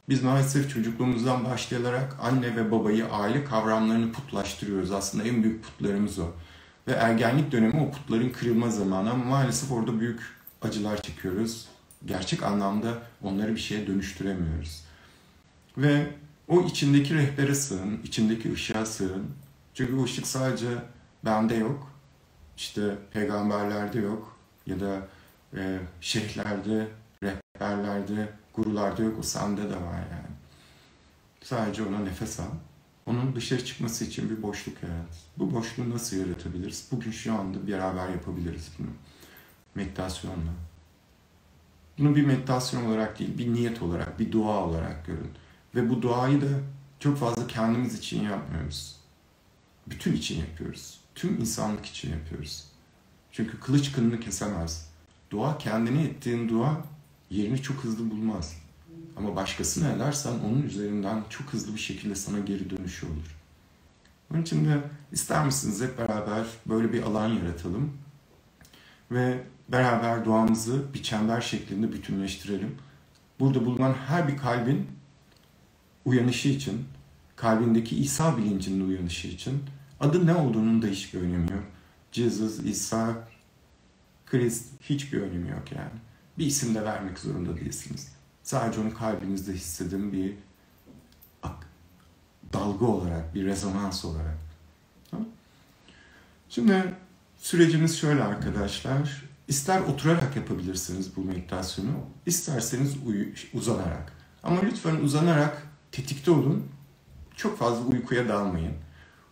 Biz 0.09 0.23
maalesef 0.23 0.73
çocukluğumuzdan 0.73 1.45
başlayarak 1.45 2.17
anne 2.21 2.55
ve 2.55 2.71
babayı, 2.71 3.05
aile 3.05 3.43
kavramlarını 3.43 4.11
putlaştırıyoruz. 4.11 4.91
Aslında 4.91 5.23
en 5.23 5.43
büyük 5.43 5.63
putlarımız 5.63 6.19
o. 6.19 6.31
Ve 6.87 6.91
ergenlik 6.91 7.51
dönemi 7.51 7.81
o 7.81 7.91
putların 7.91 8.29
kırılma 8.29 8.69
zamanı 8.69 9.11
ama 9.11 9.23
maalesef 9.23 9.71
orada 9.71 9.99
büyük 9.99 10.21
acılar 10.61 11.01
çekiyoruz. 11.01 11.67
Gerçek 12.05 12.43
anlamda 12.43 13.01
onları 13.21 13.55
bir 13.55 13.59
şeye 13.59 13.87
dönüştüremiyoruz. 13.87 14.83
Ve 15.77 16.07
o 16.47 16.61
içindeki 16.61 17.15
rehbere 17.15 17.55
sığın, 17.55 18.01
içindeki 18.03 18.53
ışığa 18.53 18.85
sığın. 18.85 19.25
Çünkü 19.73 19.97
bu 19.97 20.03
ışık 20.03 20.27
sadece 20.27 20.67
bende 21.25 21.55
yok. 21.55 21.91
İşte 22.57 22.95
peygamberlerde 23.13 23.99
yok 23.99 24.37
ya 24.65 24.79
da 24.79 25.07
e, 25.55 25.79
şeyhlerde, 26.01 26.87
rehberlerde, 27.23 28.29
gurularda 28.53 29.03
yok. 29.03 29.19
O 29.19 29.23
sende 29.23 29.63
de 29.63 29.75
var 29.75 30.03
yani. 30.11 30.33
Sadece 31.43 31.83
ona 31.83 31.99
nefes 31.99 32.39
al. 32.39 32.45
Onun 33.05 33.35
dışarı 33.35 33.65
çıkması 33.65 34.05
için 34.05 34.29
bir 34.29 34.43
boşluk 34.43 34.83
yarat. 34.83 35.17
Bu 35.37 35.53
boşluğu 35.53 35.89
nasıl 35.89 36.17
yaratabiliriz? 36.17 36.87
Bugün 36.91 37.11
şu 37.11 37.33
anda 37.33 37.67
beraber 37.67 38.09
yapabiliriz 38.09 38.71
bunu. 38.79 38.87
Meditasyonla. 39.75 40.53
Bunu 41.99 42.15
bir 42.15 42.25
meditasyon 42.25 42.85
olarak 42.85 43.19
değil, 43.19 43.37
bir 43.37 43.53
niyet 43.53 43.81
olarak, 43.81 44.19
bir 44.19 44.31
dua 44.31 44.65
olarak 44.65 45.05
görün. 45.05 45.31
Ve 45.75 45.89
bu 45.89 46.01
duayı 46.01 46.41
da 46.41 46.47
çok 46.99 47.17
fazla 47.17 47.47
kendimiz 47.47 47.99
için 47.99 48.23
yapmıyoruz. 48.23 48.95
Bütün 49.87 50.13
için 50.13 50.39
yapıyoruz. 50.39 50.99
Tüm 51.15 51.41
insanlık 51.41 51.85
için 51.85 52.11
yapıyoruz. 52.11 52.65
Çünkü 53.31 53.59
kılıç 53.59 53.91
kınını 53.91 54.19
kesemez. 54.19 54.89
Dua 55.31 55.57
kendine 55.57 56.03
ettiğin 56.03 56.49
dua 56.49 56.85
yerini 57.29 57.61
çok 57.61 57.77
hızlı 57.77 58.11
bulmaz. 58.11 58.62
Ama 59.17 59.35
başkasına 59.35 59.91
edersen 59.91 60.33
onun 60.45 60.61
üzerinden 60.61 61.23
çok 61.29 61.47
hızlı 61.53 61.75
bir 61.75 61.79
şekilde 61.79 62.15
sana 62.15 62.39
geri 62.39 62.69
dönüşü 62.69 63.05
olur. 63.05 63.37
Onun 64.31 64.41
için 64.41 64.65
de 64.65 64.81
ister 65.11 65.45
misiniz 65.45 65.81
hep 65.81 65.97
beraber 65.97 66.45
böyle 66.65 66.93
bir 66.93 67.03
alan 67.03 67.29
yaratalım 67.29 67.97
ve 69.11 69.43
beraber 69.69 70.25
duamızı 70.25 70.93
bir 70.93 71.03
çember 71.03 71.41
şeklinde 71.41 71.93
bütünleştirelim. 71.93 72.75
Burada 73.39 73.65
bulunan 73.65 73.93
her 73.93 74.27
bir 74.27 74.37
kalbin 74.37 74.87
uyanışı 76.05 76.49
için, 76.49 76.85
kalbindeki 77.35 77.95
İsa 77.97 78.37
bilincinin 78.37 78.89
uyanışı 78.89 79.27
için 79.27 79.63
adı 79.99 80.25
ne 80.25 80.35
olduğunun 80.35 80.81
da 80.81 80.87
hiçbir 80.87 81.19
önemi 81.19 81.51
yok. 81.51 81.63
Jesus, 82.11 82.59
İsa, 82.59 83.27
Christ 84.25 84.65
hiçbir 84.81 85.21
önemi 85.21 85.49
yok 85.49 85.71
yani. 85.71 85.99
Bir 86.37 86.45
isim 86.45 86.75
de 86.75 86.85
vermek 86.85 87.19
zorunda 87.19 87.57
değilsiniz. 87.57 88.12
Sadece 88.43 88.81
onu 88.81 88.93
kalbinizde 88.93 89.53
hissedin 89.53 90.13
bir 90.13 90.33
dalga 92.53 92.85
olarak, 92.85 93.35
bir 93.35 93.45
rezonans 93.45 94.05
olarak. 94.05 94.37
Şimdi 96.49 96.93
sürecimiz 97.37 97.97
şöyle 97.97 98.23
arkadaşlar. 98.23 99.23
İster 99.47 99.81
oturarak 99.81 100.35
yapabilirsiniz 100.35 101.15
bu 101.15 101.21
meditasyonu, 101.21 101.91
isterseniz 102.25 102.95
uzanarak. 103.53 104.13
Ama 104.43 104.61
lütfen 104.61 104.95
uzanarak 104.95 105.67
tetikte 105.91 106.31
olun. 106.31 106.67
Çok 107.35 107.57
fazla 107.57 107.85
uykuya 107.85 108.29
dalmayın. 108.29 108.73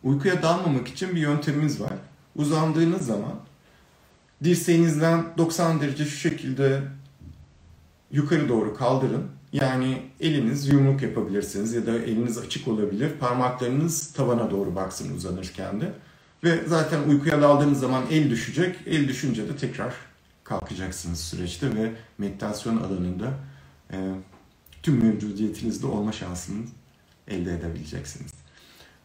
Uykuya 0.03 0.43
dalmamak 0.43 0.87
için 0.87 1.15
bir 1.15 1.21
yöntemimiz 1.21 1.81
var. 1.81 1.93
Uzandığınız 2.35 3.05
zaman 3.05 3.35
dirseğinizden 4.43 5.25
90 5.37 5.81
derece 5.81 6.05
şu 6.05 6.17
şekilde 6.17 6.83
yukarı 8.11 8.49
doğru 8.49 8.75
kaldırın. 8.75 9.23
Yani 9.53 10.01
eliniz 10.19 10.67
yumruk 10.67 11.01
yapabilirsiniz 11.01 11.73
ya 11.73 11.85
da 11.85 11.91
eliniz 11.91 12.37
açık 12.37 12.67
olabilir. 12.67 13.11
Parmaklarınız 13.19 14.13
tavana 14.13 14.51
doğru 14.51 14.75
baksın 14.75 15.15
uzanırken 15.15 15.81
de. 15.81 15.93
Ve 16.43 16.59
zaten 16.67 17.03
uykuya 17.09 17.41
daldığınız 17.41 17.79
zaman 17.79 18.03
el 18.11 18.29
düşecek. 18.29 18.75
El 18.85 19.07
düşünce 19.07 19.49
de 19.49 19.57
tekrar 19.57 19.93
kalkacaksınız 20.43 21.19
süreçte 21.19 21.75
ve 21.75 21.91
meditasyon 22.17 22.77
alanında 22.77 23.33
e, 23.91 23.97
tüm 24.83 25.05
mevcudiyetinizde 25.05 25.87
olma 25.87 26.11
şansını 26.11 26.65
elde 27.27 27.53
edebileceksiniz. 27.53 28.31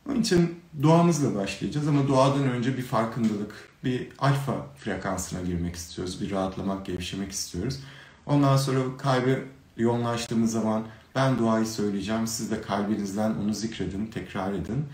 Onun 0.08 0.20
için 0.20 0.60
duamızla 0.82 1.34
başlayacağız 1.34 1.88
ama 1.88 2.08
duadan 2.08 2.50
önce 2.50 2.76
bir 2.76 2.82
farkındalık, 2.82 3.54
bir 3.84 4.08
alfa 4.18 4.66
frekansına 4.78 5.40
girmek 5.40 5.76
istiyoruz. 5.76 6.20
Bir 6.20 6.30
rahatlamak, 6.30 6.86
gevşemek 6.86 7.32
istiyoruz. 7.32 7.80
Ondan 8.26 8.56
sonra 8.56 8.80
kalbi 8.98 9.44
yoğunlaştığımız 9.76 10.52
zaman 10.52 10.82
ben 11.14 11.38
duayı 11.38 11.66
söyleyeceğim. 11.66 12.26
Siz 12.26 12.50
de 12.50 12.62
kalbinizden 12.62 13.34
onu 13.34 13.54
zikredin, 13.54 14.06
tekrar 14.06 14.52
edin. 14.52 14.84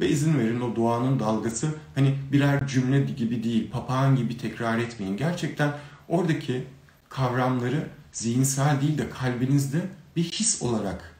Ve 0.00 0.08
izin 0.08 0.38
verin 0.38 0.60
o 0.60 0.76
duanın 0.76 1.20
dalgası 1.20 1.68
hani 1.94 2.18
birer 2.32 2.66
cümle 2.66 3.00
gibi 3.00 3.44
değil, 3.44 3.70
papağan 3.70 4.16
gibi 4.16 4.38
tekrar 4.38 4.78
etmeyin. 4.78 5.16
Gerçekten 5.16 5.72
oradaki 6.08 6.64
kavramları 7.08 7.88
zihinsel 8.12 8.80
değil 8.80 8.98
de 8.98 9.10
kalbinizde 9.10 9.80
bir 10.16 10.24
his 10.24 10.62
olarak 10.62 11.14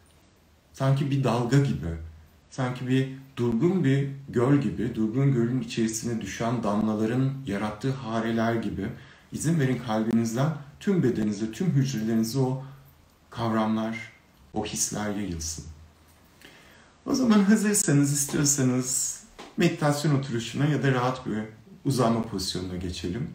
sanki 0.72 1.10
bir 1.10 1.24
dalga 1.24 1.58
gibi, 1.58 1.86
sanki 2.50 2.88
bir 2.88 3.08
durgun 3.36 3.84
bir 3.84 4.08
göl 4.28 4.60
gibi, 4.60 4.94
durgun 4.94 5.32
gölün 5.32 5.60
içerisine 5.60 6.20
düşen 6.20 6.62
damlaların 6.62 7.32
yarattığı 7.46 7.92
hareler 7.92 8.54
gibi 8.54 8.86
izin 9.32 9.60
verin 9.60 9.80
kalbinizden 9.86 10.48
tüm 10.80 11.02
bedeninizde, 11.02 11.52
tüm 11.52 11.70
hücrelerinizde 11.70 12.38
o 12.38 12.62
kavramlar, 13.30 14.12
o 14.54 14.64
hisler 14.64 15.10
yayılsın. 15.10 15.64
O 17.06 17.14
zaman 17.14 17.40
hazırsanız, 17.40 18.12
istiyorsanız 18.12 19.18
meditasyon 19.56 20.18
oturuşuna 20.18 20.66
ya 20.66 20.82
da 20.82 20.92
rahat 20.92 21.26
bir 21.26 21.38
uzanma 21.84 22.22
pozisyonuna 22.22 22.76
geçelim. 22.76 23.30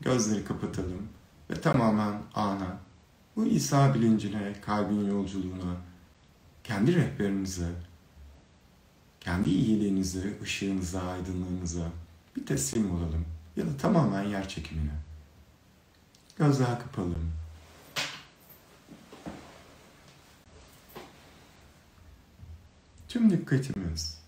Gözleri 0.00 0.44
kapatalım 0.44 1.08
ve 1.50 1.60
tamamen 1.60 2.22
ana, 2.34 2.78
bu 3.36 3.46
İsa 3.46 3.94
bilincine, 3.94 4.52
kalbin 4.66 5.10
yolculuğuna, 5.10 5.76
kendi 6.64 6.96
rehberinize, 6.96 7.68
kendi 9.20 9.50
iyiliğinize, 9.50 10.38
ışığınıza, 10.42 11.02
aydınlığınıza 11.02 11.86
bir 12.36 12.46
teslim 12.46 12.90
olalım. 12.90 13.24
Ya 13.56 13.66
da 13.66 13.76
tamamen 13.76 14.22
yer 14.22 14.48
çekimine. 14.48 14.92
Gözler 16.38 16.78
kapalım. 16.78 17.32
Tüm 23.08 23.30
dikkatimiz 23.30 24.18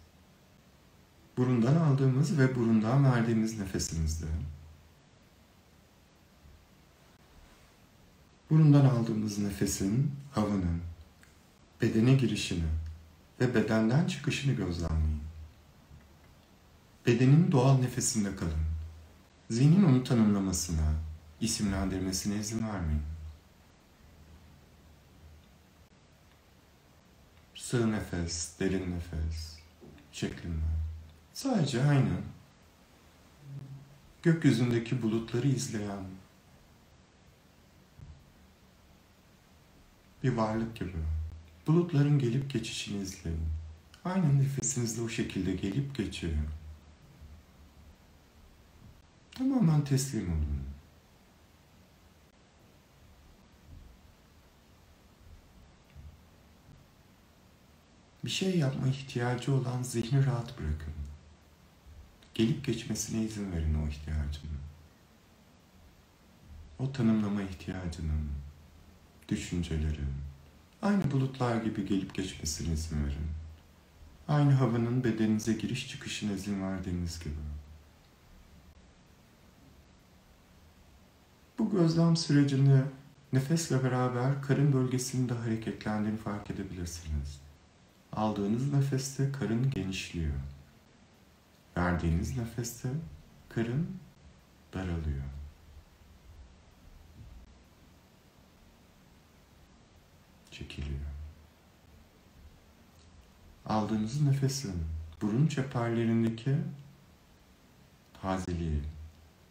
burundan 1.37 1.77
aldığımız 1.77 2.39
ve 2.39 2.57
burundan 2.57 3.05
verdiğimiz 3.05 3.59
nefesimizde. 3.59 4.27
Burundan 8.51 8.85
aldığımız 8.85 9.39
nefesin, 9.39 10.11
havanın, 10.35 10.81
bedene 11.83 12.15
girişini 12.15 12.69
ve 13.41 13.55
bedenden 13.55 14.07
çıkışını 14.07 14.53
gözlemleyin. 14.53 15.21
Bedenin 17.07 17.53
doğal 17.53 17.79
nefesinde 17.79 18.37
kalın. 18.37 18.53
Zihnin 19.51 19.85
onu 19.85 20.05
tanımlamasına, 20.05 21.10
isimlendirmesine 21.41 22.37
izin 22.37 22.69
vermeyin. 22.69 23.03
Sığ 27.55 27.93
nefes, 27.93 28.61
derin 28.61 28.97
nefes 28.97 29.59
şeklinde. 30.13 30.65
Sadece 31.33 31.85
aynı 31.85 32.11
gökyüzündeki 34.23 35.03
bulutları 35.03 35.49
izleyen 35.49 36.05
bir 40.23 40.33
varlık 40.33 40.77
gibi. 40.77 40.93
Bulutların 41.67 42.19
gelip 42.19 42.51
geçişini 42.51 43.03
izleyin. 43.03 43.41
Aynı 44.05 44.39
nefesinizde 44.39 45.03
o 45.03 45.09
şekilde 45.09 45.53
gelip 45.53 45.97
geçiyor. 45.97 46.33
Tamamen 49.33 49.85
teslim 49.85 50.29
olun. 50.29 50.70
Bir 58.25 58.31
şey 58.31 58.59
yapma 58.59 58.89
ihtiyacı 58.89 59.55
olan 59.55 59.83
zihni 59.83 60.27
rahat 60.27 60.59
bırakın. 60.59 60.95
Gelip 62.35 62.65
geçmesine 62.65 63.23
izin 63.23 63.53
verin 63.53 63.75
o 63.75 63.89
ihtiyacını. 63.89 64.61
O 66.79 66.93
tanımlama 66.93 67.43
ihtiyacının, 67.43 68.29
düşüncelerin, 69.29 70.13
aynı 70.83 71.11
bulutlar 71.11 71.63
gibi 71.63 71.87
gelip 71.87 72.15
geçmesine 72.15 72.73
izin 72.73 73.05
verin. 73.05 73.31
Aynı 74.29 74.53
havanın 74.53 75.05
bedeninize 75.05 75.53
giriş 75.53 75.89
çıkışına 75.89 76.33
izin 76.33 76.63
verdiğiniz 76.63 77.21
gibi. 77.21 77.35
Bu 81.59 81.71
gözlem 81.71 82.17
sürecinde 82.17 82.85
nefesle 83.33 83.85
beraber 83.85 84.43
karın 84.43 84.73
bölgesinde 84.73 85.35
hareketlendiğini 85.35 86.19
fark 86.19 86.51
edebilirsiniz. 86.51 87.41
Aldığınız 88.13 88.73
nefeste 88.73 89.33
karın 89.33 89.71
genişliyor. 89.71 90.33
Verdiğiniz 91.77 92.37
nefeste 92.37 92.89
karın 93.49 93.97
daralıyor. 94.75 95.25
Çekiliyor. 100.51 101.01
Aldığınız 103.67 104.23
nefesin 104.23 104.85
burun 105.23 105.47
çeperlerindeki 105.47 106.57
tazeliği, 108.23 108.83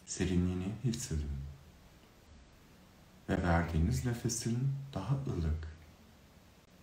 serinliğini 0.05 0.71
hissedin. 0.83 1.31
Ve 3.29 3.43
verdiğiniz 3.43 4.05
nefesin 4.05 4.73
daha 4.93 5.15
ılık, 5.15 5.67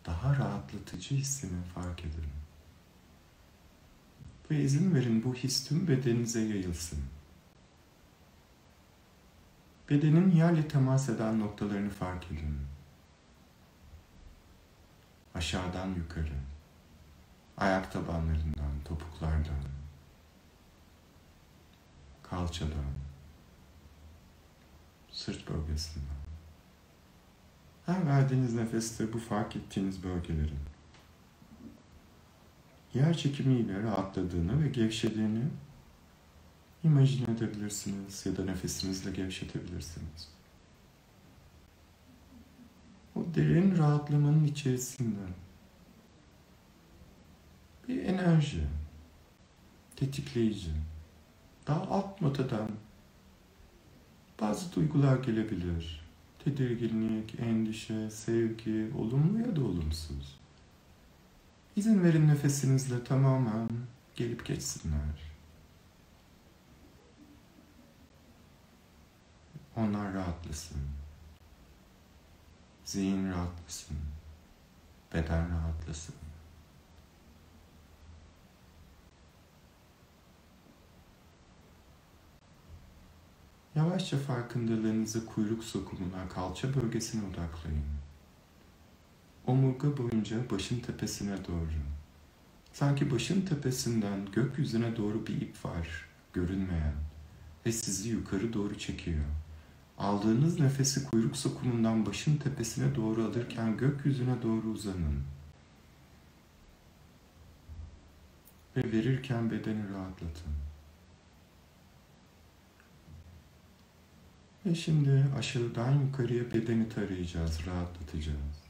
daha 0.07 0.37
rahatlatıcı 0.37 1.15
hissini 1.15 1.65
fark 1.75 2.01
edin. 2.01 2.25
Ve 4.51 4.63
izin 4.63 4.95
verin 4.95 5.25
bu 5.25 5.35
his 5.35 5.69
tüm 5.69 5.89
bedeninize 5.89 6.41
yayılsın. 6.41 6.99
Bedenin 9.91 10.31
yerle 10.31 10.69
temas 10.69 11.09
eden 11.09 11.41
noktalarını 11.41 11.91
fark 11.91 12.27
edin. 12.27 12.59
Aşağıdan 15.35 15.89
yukarı, 15.89 16.35
ayak 17.57 17.93
tabanlarından, 17.93 18.73
topuklardan, 18.85 19.63
kalçadan, 22.23 22.93
sırt 25.11 25.49
bölgesinden. 25.49 26.26
Her 27.87 28.07
verdiğiniz 28.07 28.55
nefeste 28.55 29.13
bu 29.13 29.19
fark 29.19 29.57
ettiğiniz 29.57 30.05
bölgelerin 30.05 30.59
yer 32.97 33.17
çekimiyle 33.17 33.83
rahatladığını 33.83 34.65
ve 34.65 34.69
gevşediğini 34.69 35.45
imajine 36.85 37.31
edebilirsiniz 37.31 38.27
ya 38.27 38.37
da 38.37 38.45
nefesinizle 38.45 39.11
gevşetebilirsiniz. 39.11 40.29
O 43.15 43.25
derin 43.35 43.79
rahatlamanın 43.79 44.45
içerisinde 44.45 45.27
bir 47.89 48.05
enerji, 48.05 48.67
tetikleyici, 49.97 50.73
daha 51.67 51.83
alt 51.83 52.21
notadan 52.21 52.71
bazı 54.41 54.75
duygular 54.75 55.17
gelebilir. 55.17 56.06
Tedirginlik, 56.47 57.41
endişe, 57.41 58.11
sevgi, 58.11 58.91
olumlu 58.99 59.39
ya 59.39 59.57
da 59.57 59.61
olumsuz. 59.61 60.41
İzin 61.77 62.05
verin 62.05 62.29
nefesinizle 62.29 63.05
tamamen 63.05 63.69
gelip 64.17 64.47
geçsinler. 64.47 65.33
Onlar 69.77 70.15
rahatlasın. 70.15 70.79
Zihin 72.85 73.31
rahatlasın. 73.31 73.97
Beden 75.15 75.51
rahatlasın. 75.51 76.15
Yavaşça 83.77 84.19
farkındalığınızı 84.19 85.27
kuyruk 85.27 85.65
sokumuna, 85.65 86.29
kalça 86.29 86.75
bölgesine 86.75 87.23
odaklayın. 87.23 87.85
Omurga 89.47 89.97
boyunca 89.97 90.51
başın 90.51 90.81
tepesine 90.81 91.37
doğru. 91.49 91.69
Sanki 92.73 93.11
başın 93.11 93.41
tepesinden 93.41 94.27
gökyüzüne 94.33 94.97
doğru 94.97 95.27
bir 95.27 95.41
ip 95.41 95.65
var, 95.65 96.09
görünmeyen 96.33 96.95
ve 97.67 97.73
sizi 97.73 98.09
yukarı 98.09 98.53
doğru 98.53 98.79
çekiyor. 98.79 99.25
Aldığınız 99.99 100.61
nefesi 100.61 101.05
kuyruk 101.05 101.37
sokumundan 101.37 102.07
başın 102.07 102.37
tepesine 102.37 102.95
doğru 102.95 103.25
alırken 103.25 103.77
gökyüzüne 103.77 104.43
doğru 104.43 104.69
uzanın. 104.69 105.23
Ve 108.77 108.93
verirken 108.93 109.51
bedeni 109.51 109.89
rahatlatın. 109.89 110.66
Ve 114.67 114.75
şimdi 114.75 115.25
aşağıdan 115.39 115.93
yukarıya 115.93 116.53
bedeni 116.53 116.89
tarayacağız, 116.89 117.67
rahatlatacağız. 117.67 118.63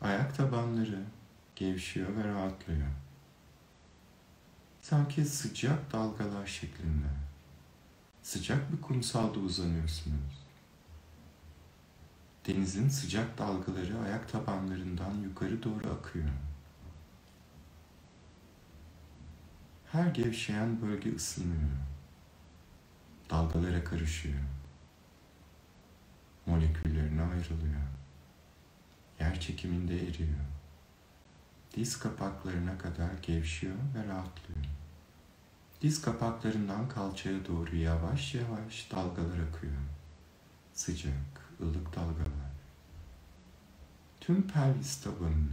Ayak 0.00 0.36
tabanları 0.36 1.02
gevşiyor 1.56 2.16
ve 2.16 2.24
rahatlıyor. 2.24 2.86
Sanki 4.80 5.24
sıcak 5.24 5.92
dalgalar 5.92 6.46
şeklinde. 6.46 7.06
Sıcak 8.22 8.72
bir 8.72 8.80
kumsalda 8.80 9.38
uzanıyorsunuz. 9.38 10.44
Denizin 12.46 12.88
sıcak 12.88 13.38
dalgaları 13.38 13.98
ayak 13.98 14.32
tabanlarından 14.32 15.14
yukarı 15.14 15.62
doğru 15.62 15.92
akıyor. 16.00 16.28
Her 19.92 20.06
gevşeyen 20.06 20.82
bölge 20.82 21.16
ısınıyor. 21.16 21.70
Dalgalara 23.30 23.84
karışıyor. 23.84 24.40
Moleküllerine 26.46 27.22
ayrılıyor. 27.22 27.80
Yer 29.20 29.40
çekiminde 29.40 29.96
eriyor. 29.96 30.38
Diz 31.76 31.98
kapaklarına 31.98 32.78
kadar 32.78 33.10
gevşiyor 33.22 33.76
ve 33.94 34.08
rahatlıyor. 34.08 34.66
Diz 35.82 36.02
kapaklarından 36.02 36.88
kalçaya 36.88 37.46
doğru 37.46 37.76
yavaş 37.76 38.34
yavaş 38.34 38.90
dalgalar 38.90 39.38
akıyor. 39.48 39.74
Sıcak, 40.72 41.50
ılık 41.60 41.96
dalgalar. 41.96 42.54
Tüm 44.20 44.48
pelvis 44.48 45.02
tabanını, 45.02 45.48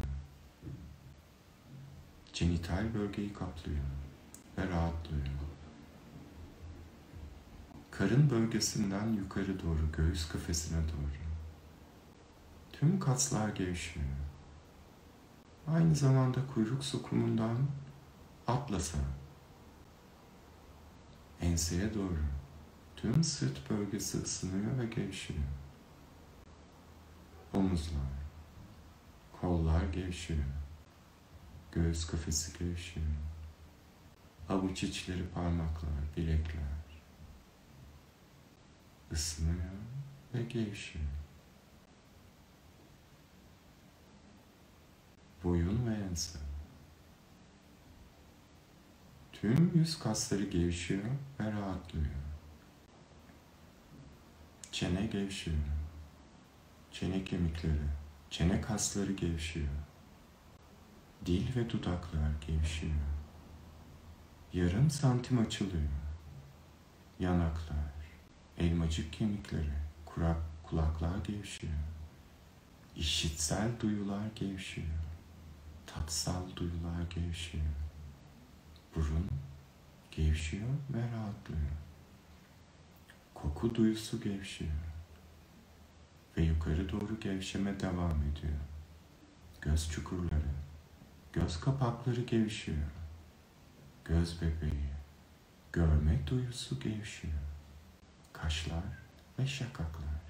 genital 2.33 2.93
bölgeyi 2.93 3.33
kaplıyor 3.33 3.85
ve 4.57 4.69
rahatlıyor. 4.69 5.50
Karın 8.01 8.29
bölgesinden 8.29 9.13
yukarı 9.13 9.63
doğru 9.63 9.91
göğüs 9.97 10.29
kafesine 10.29 10.77
doğru. 10.77 11.11
Tüm 12.73 12.99
kaslar 12.99 13.49
gevşiyor. 13.49 14.05
Aynı 15.67 15.95
zamanda 15.95 16.39
kuyruk 16.53 16.83
sokumundan 16.83 17.57
atlasa 18.47 18.97
enseye 21.41 21.93
doğru 21.93 22.17
tüm 22.95 23.23
sırt 23.23 23.69
bölgesi 23.69 24.17
ısınıyor 24.17 24.77
ve 24.79 24.85
gevşiyor. 24.85 25.39
Omuzlar, 27.53 28.11
kollar 29.41 29.83
gevşiyor. 29.83 30.43
Göğüs 31.71 32.07
kafesi 32.07 32.59
gevşiyor. 32.59 33.07
Avuç 34.49 34.83
içleri 34.83 35.29
parmaklar, 35.29 36.17
bilekler 36.17 36.80
ısınıyor 39.11 39.71
ve 40.33 40.43
gevşiyor. 40.43 41.05
Boyun 45.43 45.87
ve 45.87 45.93
ense. 45.93 46.39
Tüm 49.33 49.71
yüz 49.75 49.99
kasları 49.99 50.43
gevşiyor 50.43 51.03
ve 51.39 51.51
rahatlıyor. 51.51 52.05
Çene 54.71 55.05
gevşiyor. 55.05 55.57
Çene 56.91 57.23
kemikleri, 57.25 57.87
çene 58.29 58.61
kasları 58.61 59.11
gevşiyor. 59.11 59.67
Dil 61.25 61.55
ve 61.55 61.69
dudaklar 61.69 62.31
gevşiyor. 62.47 62.93
Yarım 64.53 64.89
santim 64.89 65.39
açılıyor. 65.39 65.89
Yanaklar, 67.19 68.00
elmacık 68.61 69.13
kemikleri, 69.13 69.73
kurak 70.05 70.37
kulaklar 70.63 71.17
gevşiyor. 71.17 71.73
İşitsel 72.95 73.69
duyular 73.79 74.25
gevşiyor. 74.35 74.87
Tatsal 75.85 76.55
duyular 76.55 77.01
gevşiyor. 77.15 77.65
Burun 78.95 79.27
gevşiyor 80.11 80.69
ve 80.93 80.99
rahatlıyor. 80.99 81.71
Koku 83.33 83.75
duyusu 83.75 84.21
gevşiyor. 84.21 84.71
Ve 86.37 86.41
yukarı 86.41 86.91
doğru 86.91 87.19
gevşeme 87.19 87.79
devam 87.79 88.21
ediyor. 88.23 88.59
Göz 89.61 89.89
çukurları, 89.91 90.51
göz 91.33 91.59
kapakları 91.59 92.21
gevşiyor. 92.21 92.87
Göz 94.05 94.41
bebeği, 94.41 94.89
görme 95.73 96.27
duyusu 96.27 96.79
gevşiyor. 96.79 97.50
Kaşlar 98.41 98.83
ve 99.39 99.47
şakaklar, 99.47 100.21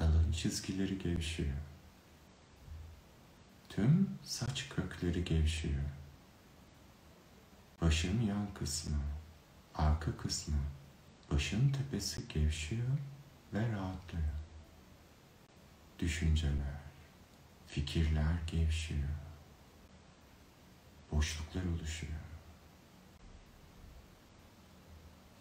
alın 0.00 0.32
çizgileri 0.32 0.98
gevşiyor. 0.98 1.56
Tüm 3.68 4.18
saç 4.22 4.68
kökleri 4.68 5.24
gevşiyor. 5.24 5.82
Başın 7.80 8.20
yan 8.20 8.54
kısmı, 8.54 8.96
arka 9.74 10.16
kısmı, 10.16 10.56
başın 11.30 11.72
tepesi 11.72 12.28
gevşiyor 12.28 12.98
ve 13.54 13.72
rahatlıyor. 13.72 14.24
Düşünceler, 15.98 16.80
fikirler 17.66 18.34
gevşiyor. 18.46 19.08
Boşluklar 21.12 21.62
oluşuyor. 21.64 22.20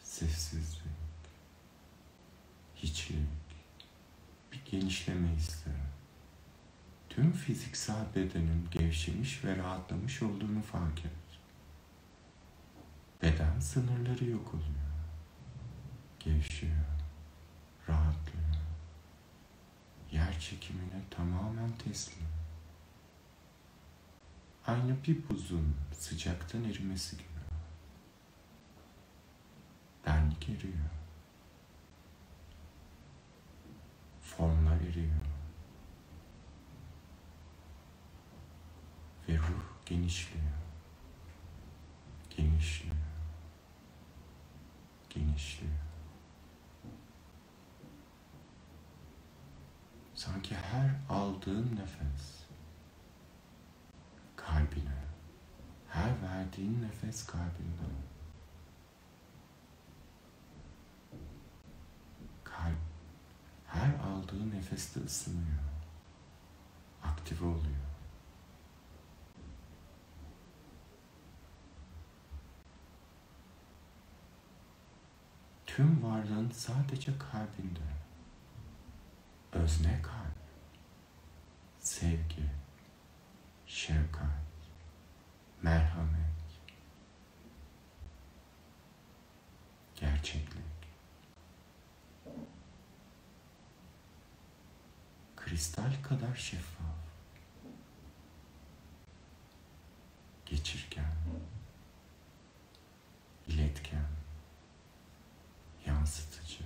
Sessizlik, 0.03 1.04
hiçlik, 2.85 3.17
bir 4.51 4.71
genişleme 4.71 5.27
hissi. 5.27 5.69
Tüm 7.09 7.31
fiziksel 7.31 8.05
bedenin 8.15 8.67
gevşemiş 8.71 9.43
ve 9.43 9.57
rahatlamış 9.57 10.21
olduğunu 10.21 10.61
fark 10.61 11.05
et. 11.05 11.11
Beden 13.21 13.59
sınırları 13.59 14.25
yok 14.25 14.53
oluyor. 14.53 14.85
Gevşiyor, 16.19 16.85
rahatlıyor. 17.89 18.45
Yer 20.11 20.39
çekimine 20.39 21.01
tamamen 21.11 21.71
teslim. 21.77 22.27
Aynı 24.67 24.95
bir 25.07 25.29
buzun 25.29 25.75
sıcaktan 25.99 26.63
erimesi 26.63 27.17
gibi. 27.17 27.27
Benlik 30.05 30.49
eriyor. 30.49 31.04
Formlar 34.37 34.75
eriyor. 34.75 35.15
Ve 39.29 39.37
ruh 39.37 39.63
genişliyor. 39.85 40.45
Genişliyor. 42.37 42.95
Genişliyor. 45.09 45.73
Sanki 50.15 50.55
her 50.55 50.91
aldığın 51.09 51.75
nefes 51.75 52.45
kalbine, 54.35 55.03
her 55.89 56.21
verdiğin 56.21 56.81
nefes 56.81 57.25
kalbinde. 57.25 57.85
Kalp 62.43 62.77
her 63.67 63.89
aldığı 64.25 64.51
nefeste 64.51 64.99
ısınıyor. 64.99 65.59
Aktive 67.03 67.45
oluyor. 67.45 67.75
Tüm 75.65 76.03
varlığın 76.03 76.49
sadece 76.49 77.17
kalbinde. 77.17 77.79
Özne 79.51 80.01
kalp, 80.01 80.37
sevgi, 81.79 82.49
şefkat, 83.65 84.29
merhamet, 85.61 86.59
gerçeklik. 89.95 90.54
Kristal 95.55 95.91
kadar 96.03 96.35
şeffaf. 96.35 96.85
Geçirken, 100.45 101.15
iletken, 103.47 104.05
yansıtıcı 105.85 106.63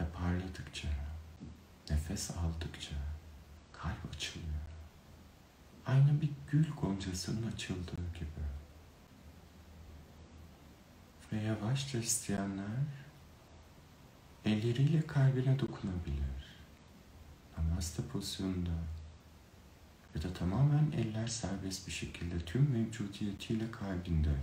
ve 0.00 0.04
parladıkça, 0.08 0.88
nefes 1.90 2.30
aldıkça 2.30 2.96
kalp 3.72 4.14
açılıyor. 4.14 4.48
Aynı 5.86 6.20
bir 6.20 6.30
gül 6.50 6.70
goncasının 6.70 7.52
açıldığı 7.52 8.12
gibi. 8.14 8.44
Ve 11.32 11.42
yavaşça 11.42 11.98
isteyenler 11.98 13.03
elleriyle 14.44 15.06
kalbine 15.06 15.58
dokunabilir. 15.58 16.44
Namaste 17.58 18.02
pozisyonunda 18.02 18.70
ya 20.14 20.22
da 20.22 20.32
tamamen 20.32 20.92
eller 20.92 21.26
serbest 21.26 21.86
bir 21.86 21.92
şekilde 21.92 22.38
tüm 22.38 22.70
mevcudiyetiyle 22.70 23.70
kalbinde 23.70 24.34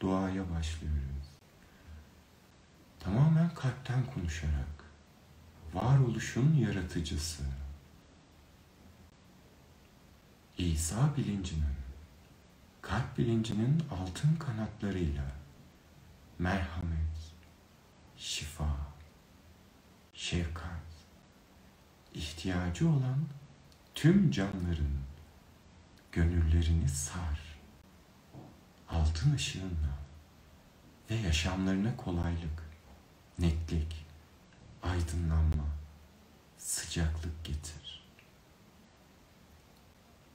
duaya 0.00 0.50
başlıyoruz. 0.50 1.26
Tamamen 3.00 3.54
kalpten 3.54 4.06
konuşarak 4.14 4.84
varoluşun 5.74 6.54
yaratıcısı 6.54 7.42
İsa 10.58 11.16
bilincinin 11.16 11.76
kalp 12.82 13.18
bilincinin 13.18 13.82
altın 13.90 14.36
kanatlarıyla 14.36 15.24
merhamet, 16.38 17.34
şifa, 18.16 18.85
şefkat, 20.16 20.82
ihtiyacı 22.14 22.88
olan 22.88 23.24
tüm 23.94 24.30
canların 24.30 24.98
gönüllerini 26.12 26.88
sar. 26.88 27.40
Altın 28.88 29.34
ışığınla 29.34 29.98
ve 31.10 31.14
yaşamlarına 31.14 31.96
kolaylık, 31.96 32.70
netlik, 33.38 34.06
aydınlanma, 34.82 35.64
sıcaklık 36.58 37.44
getir. 37.44 38.06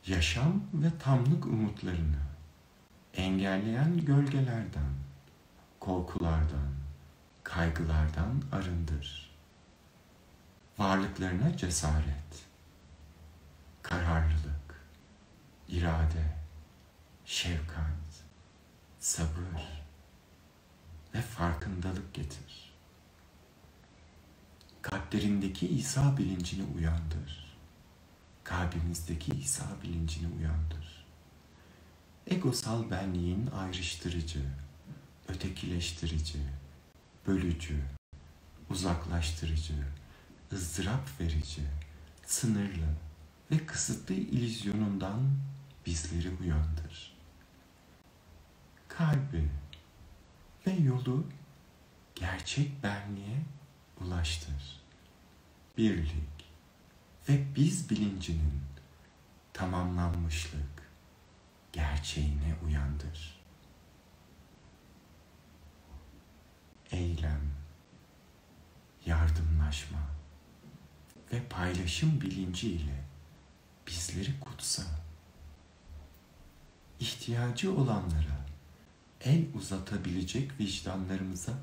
Yaşam 0.08 0.64
ve 0.74 0.98
tamlık 1.00 1.46
umutlarını 1.46 2.22
engelleyen 3.14 4.06
gölgelerden, 4.06 4.94
korkulardan, 5.80 6.72
kaygılardan 7.44 8.44
arındır. 8.52 9.31
Varlıklarına 10.82 11.58
cesaret, 11.58 12.46
kararlılık, 13.82 14.86
irade, 15.70 16.38
şefkat, 17.26 18.24
sabır 19.00 19.62
ve 21.16 21.22
farkındalık 21.22 22.14
getir. 22.14 22.74
Kalplerindeki 24.82 25.68
İsa 25.68 26.18
bilincini 26.18 26.64
uyandır. 26.78 27.58
Kalbimizdeki 28.44 29.32
İsa 29.32 29.66
bilincini 29.84 30.28
uyandır. 30.36 31.06
Egosal 32.28 32.92
benliğin 32.92 33.48
ayrıştırıcı, 33.48 34.46
ötekileştirici, 35.28 36.40
bölücü, 37.28 37.84
uzaklaştırıcı, 38.70 40.01
ızdırap 40.54 41.20
verici, 41.20 41.62
sınırlı 42.26 42.88
ve 43.52 43.66
kısıtlı 43.66 44.14
illüzyonundan 44.16 45.32
bizleri 45.86 46.30
uyandır. 46.30 47.18
Kalbi 48.88 49.50
ve 50.68 50.72
yolu 50.72 51.26
gerçek 52.16 52.84
benliğe 52.84 53.38
ulaştır. 54.02 54.82
Birlik 55.78 56.52
ve 57.30 57.56
biz 57.56 57.90
bilincinin 57.90 58.62
tamamlanmışlık 59.54 60.92
gerçeğine 61.74 62.56
uyandır. 62.66 63.42
Eylem, 66.92 67.42
yardımlaşma 69.06 70.01
ve 71.34 71.44
paylaşım 71.50 72.22
bilinci 72.22 72.72
ile 72.72 73.04
bizleri 73.88 74.40
kutsa. 74.40 74.84
İhtiyacı 77.00 77.76
olanlara 77.76 78.46
el 79.22 79.46
uzatabilecek 79.54 80.60
vicdanlarımıza 80.60 81.54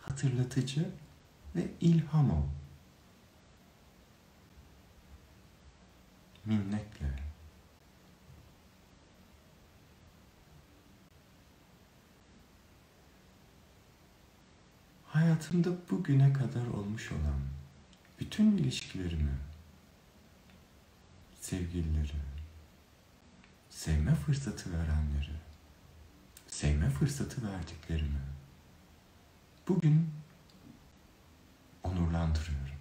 hatırlatıcı 0.00 0.90
ve 1.56 1.70
ilham 1.80 2.30
ol. 2.30 2.44
Minnetle. 6.44 7.24
Hayatımda 15.06 15.70
bugüne 15.90 16.32
kadar 16.32 16.66
olmuş 16.66 17.12
olan 17.12 17.53
bütün 18.24 18.56
ilişkilerimi, 18.56 19.38
sevgilileri, 21.40 22.16
sevme 23.70 24.14
fırsatı 24.14 24.72
verenleri, 24.72 25.36
sevme 26.46 26.90
fırsatı 26.90 27.52
verdiklerimi 27.52 28.20
bugün 29.68 30.10
onurlandırıyorum. 31.82 32.78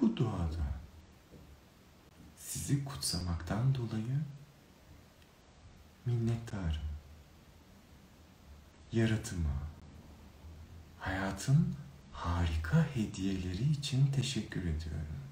Bu 0.00 0.16
duada 0.16 0.80
sizi 2.36 2.84
kutsamaktan 2.84 3.74
dolayı 3.74 4.20
minnettarım. 6.06 6.82
Yaratıma, 8.92 9.54
hayatın 10.98 11.81
harika 12.22 12.86
hediyeleri 12.94 13.70
için 13.70 14.06
teşekkür 14.06 14.60
ediyorum. 14.60 15.22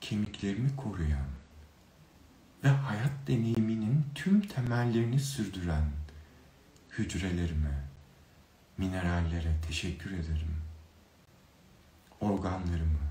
Kemiklerimi 0.00 0.76
koruyan 0.76 1.26
ve 2.64 2.68
hayat 2.68 3.12
deneyiminin 3.26 4.04
tüm 4.14 4.40
temellerini 4.40 5.20
sürdüren 5.20 5.90
hücrelerime, 6.90 7.84
minerallere 8.78 9.54
teşekkür 9.66 10.10
ederim. 10.10 10.56
Organlarımı 12.20 13.06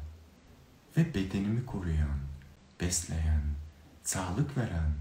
ve 0.98 1.14
bedenimi 1.14 1.66
koruyan, 1.66 2.20
besleyen, 2.82 3.44
sağlık 4.04 4.58
veren 4.58 4.94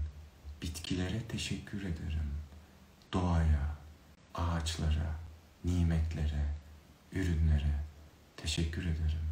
bitkilere 0.61 1.21
teşekkür 1.21 1.81
ederim. 1.81 2.31
Doğaya, 3.13 3.75
ağaçlara, 4.35 5.15
nimetlere, 5.63 6.54
ürünlere 7.15 7.83
teşekkür 8.37 8.81
ederim. 8.81 9.25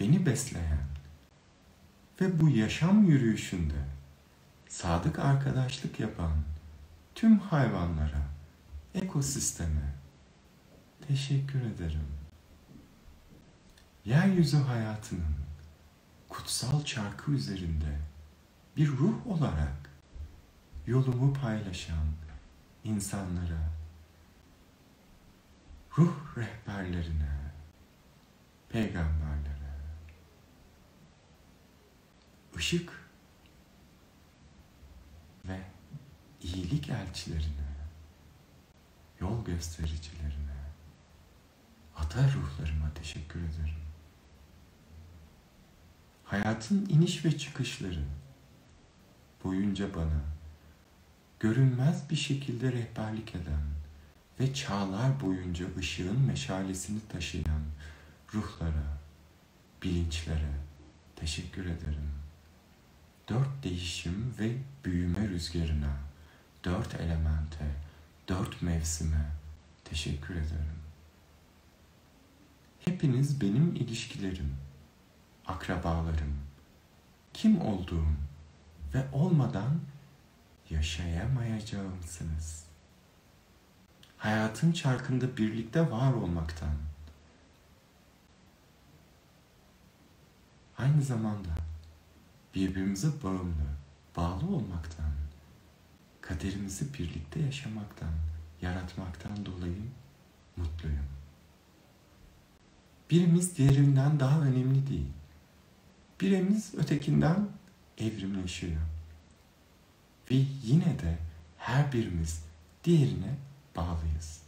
Beni 0.00 0.26
besleyen 0.26 0.86
ve 2.20 2.40
bu 2.40 2.48
yaşam 2.48 3.04
yürüyüşünde 3.04 3.84
sadık 4.68 5.18
arkadaşlık 5.18 6.00
yapan 6.00 6.32
tüm 7.14 7.38
hayvanlara, 7.38 8.22
ekosisteme 8.94 9.94
teşekkür 11.08 11.60
ederim. 11.60 12.06
Yeryüzü 14.04 14.56
hayatının 14.56 15.36
kutsal 16.28 16.84
çarkı 16.84 17.32
üzerinde 17.32 17.98
bir 18.76 18.88
ruh 18.88 19.26
olarak 19.26 19.90
yolumu 20.86 21.32
paylaşan 21.32 22.06
insanlara, 22.84 23.77
ruh 25.98 26.36
rehberlerine, 26.36 27.52
peygamberlere, 28.68 29.74
ışık 32.56 32.92
ve 35.44 35.60
iyilik 36.42 36.88
elçilerine, 36.88 37.68
yol 39.20 39.44
göstericilerine, 39.44 40.58
ata 41.96 42.24
ruhlarıma 42.32 42.94
teşekkür 42.94 43.40
ederim. 43.40 43.82
Hayatın 46.24 46.86
iniş 46.88 47.24
ve 47.24 47.38
çıkışları 47.38 48.04
boyunca 49.44 49.94
bana 49.94 50.20
görünmez 51.40 52.10
bir 52.10 52.16
şekilde 52.16 52.72
rehberlik 52.72 53.34
eden 53.34 53.77
ve 54.40 54.54
çağlar 54.54 55.20
boyunca 55.20 55.66
ışığın 55.78 56.20
meşalesini 56.20 57.00
taşıyan 57.08 57.62
ruhlara, 58.34 58.98
bilinçlere 59.82 60.52
teşekkür 61.16 61.66
ederim. 61.66 62.10
Dört 63.28 63.64
değişim 63.64 64.34
ve 64.38 64.56
büyüme 64.84 65.28
rüzgarına, 65.28 65.96
dört 66.64 66.94
elemente, 66.94 67.64
dört 68.28 68.62
mevsime 68.62 69.30
teşekkür 69.84 70.34
ederim. 70.34 70.78
Hepiniz 72.84 73.40
benim 73.40 73.76
ilişkilerim, 73.76 74.56
akrabalarım, 75.46 76.36
kim 77.34 77.60
olduğum 77.60 78.08
ve 78.94 79.04
olmadan 79.12 79.80
yaşayamayacağımsınız. 80.70 82.67
Hayatın 84.18 84.72
çarkında 84.72 85.36
birlikte 85.36 85.90
var 85.90 86.12
olmaktan, 86.12 86.74
aynı 90.78 91.02
zamanda 91.02 91.48
birbirimize 92.54 93.08
bağımlı, 93.22 93.68
bağlı 94.16 94.46
olmaktan, 94.46 95.12
kaderimizi 96.20 96.94
birlikte 96.94 97.40
yaşamaktan, 97.40 98.12
yaratmaktan 98.62 99.46
dolayı 99.46 99.82
mutluyum. 100.56 101.06
Birimiz 103.10 103.56
diğerinden 103.58 104.20
daha 104.20 104.40
önemli 104.40 104.86
değil. 104.86 105.12
Birimiz 106.20 106.74
ötekinden 106.74 107.48
evrimleşiyor. 107.98 108.80
Ve 110.30 110.34
yine 110.62 110.98
de 110.98 111.18
her 111.58 111.92
birimiz 111.92 112.44
diğerine 112.84 113.36
bağlıyız. 113.78 114.42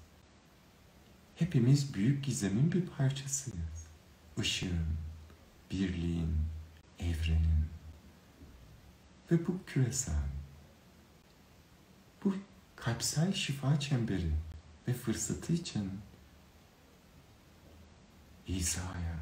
Hepimiz 1.37 1.95
büyük 1.95 2.25
gizemin 2.25 2.73
bir 2.73 2.87
parçasıyız. 2.87 3.87
Işığın, 4.43 4.87
birliğin, 5.71 6.37
evrenin 6.99 7.67
ve 9.31 9.47
bu 9.47 9.65
küresel, 9.67 10.29
bu 12.25 12.35
kalpsel 12.77 13.33
şifa 13.33 13.81
çemberi 13.81 14.33
ve 14.89 14.95
fırsatı 14.95 15.53
için 15.53 16.01
İsa'ya, 18.47 19.19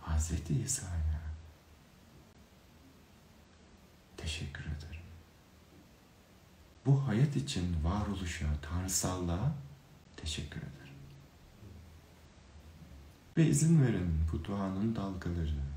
Hazreti 0.00 0.62
İsa'ya 0.62 1.20
teşekkür 4.16 4.64
ederim. 4.64 4.89
Bu 6.86 7.08
hayat 7.08 7.36
için 7.36 7.76
varoluşa, 7.84 8.46
tanrısallığa 8.62 9.54
teşekkür 10.16 10.60
ederim. 10.60 10.94
Ve 13.36 13.46
izin 13.46 13.82
verin 13.82 14.20
bu 14.32 14.44
duanın 14.44 14.96
dalgaları 14.96 15.70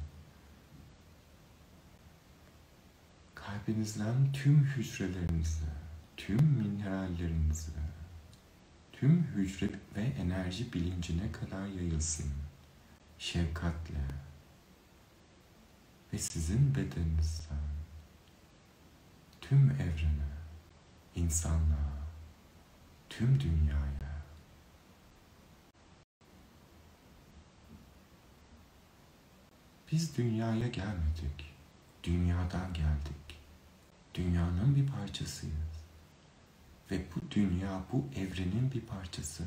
kalbinizden 3.35 4.31
tüm 4.33 4.63
hücrelerinize, 4.63 5.73
tüm 6.17 6.43
minerallerinize, 6.43 7.71
tüm 8.93 9.23
hücre 9.23 9.69
ve 9.95 10.01
enerji 10.01 10.73
bilincine 10.73 11.31
kadar 11.31 11.67
yayılsın. 11.67 12.31
Şefkatle 13.17 14.01
ve 16.13 16.17
sizin 16.17 16.75
bedeninizden 16.75 17.57
tüm 19.41 19.71
evrene, 19.71 20.32
insanlığa, 21.15 21.93
tüm 23.09 23.39
dünyaya 23.39 24.03
Biz 29.93 30.17
dünyaya 30.17 30.67
gelmedik. 30.67 31.53
Dünyadan 32.03 32.73
geldik. 32.73 33.39
Dünyanın 34.13 34.75
bir 34.75 34.87
parçasıyız. 34.87 35.83
Ve 36.91 37.05
bu 37.15 37.31
dünya 37.31 37.83
bu 37.91 38.05
evrenin 38.15 38.71
bir 38.71 38.81
parçası. 38.81 39.43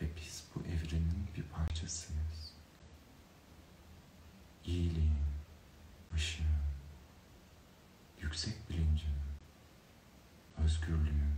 Ve 0.00 0.06
biz 0.16 0.44
bu 0.54 0.60
evrenin 0.60 1.28
bir 1.36 1.42
parçasıyız. 1.42 2.52
İyiliğin, 4.70 5.24
ışığın, 6.14 6.46
yüksek 8.20 8.70
bilincin, 8.70 9.14
özgürlüğün, 10.64 11.34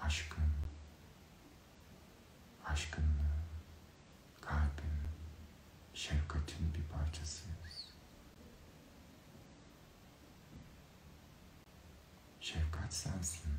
aşkın, 0.00 0.52
aşkınlığın, 2.64 3.44
kalbin, 4.40 4.98
şefkatin 5.94 6.74
bir 6.74 6.82
parçasıyız. 6.82 7.94
Şefkat 12.40 12.94
sensin. 12.94 13.52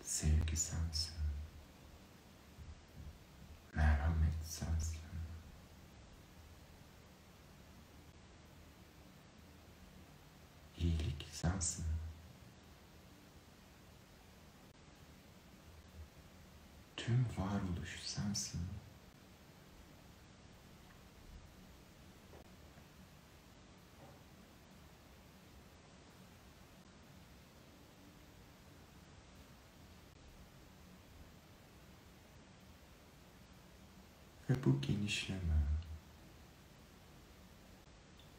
Sevgi 0.00 0.56
sensin. 0.56 1.20
Merhamet 3.74 4.39
sensin. 4.50 5.00
İyilik 10.78 11.28
sensin. 11.32 11.84
Tüm 16.96 17.26
varoluş 17.38 18.00
sensin. 18.02 18.60
Ve 34.50 34.54
genişleme, 34.82 35.60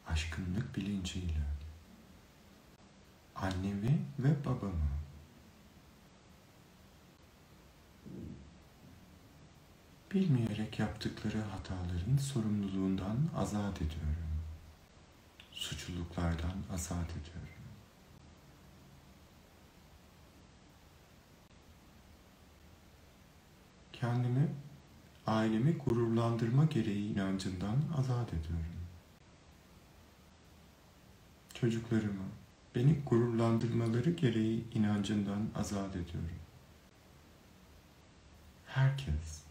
aşkınlık 0.06 0.76
bilinciyle 0.76 1.42
annemi 3.34 3.98
ve 4.18 4.44
babamı 4.44 5.02
bilmeyerek 10.14 10.78
yaptıkları 10.78 11.40
hataların 11.40 12.16
sorumluluğundan 12.16 13.18
azat 13.36 13.82
ediyorum. 13.82 14.16
Suçluluklardan 15.52 16.54
azat 16.72 17.10
ediyorum. 17.10 17.48
Kendimi 23.92 24.48
ailemi 25.26 25.78
gururlandırma 25.78 26.64
gereği 26.64 27.12
inancından 27.12 27.76
azat 27.98 28.28
ediyorum. 28.28 28.66
Çocuklarımı 31.54 32.24
beni 32.74 32.98
gururlandırmaları 33.06 34.10
gereği 34.10 34.64
inancından 34.74 35.48
azat 35.54 35.96
ediyorum. 35.96 36.38
Herkes 38.66 39.42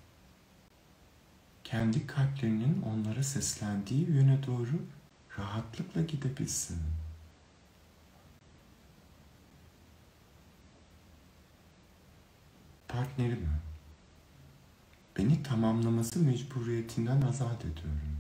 kendi 1.63 2.07
kalplerinin 2.07 2.82
onlara 2.82 3.24
seslendiği 3.24 4.09
yöne 4.09 4.45
doğru 4.47 4.82
rahatlıkla 5.38 6.01
gidebilsin. 6.01 6.80
Partnerimi 12.88 13.70
beni 15.18 15.43
tamamlaması 15.43 16.20
mecburiyetinden 16.20 17.22
azat 17.22 17.66
ediyorum. 17.66 18.18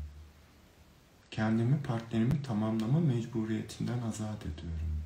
Kendimi 1.31 1.83
partnerimi 1.83 2.41
tamamlama 2.41 2.99
mecburiyetinden 2.99 4.01
azat 4.01 4.45
ediyorum. 4.45 5.03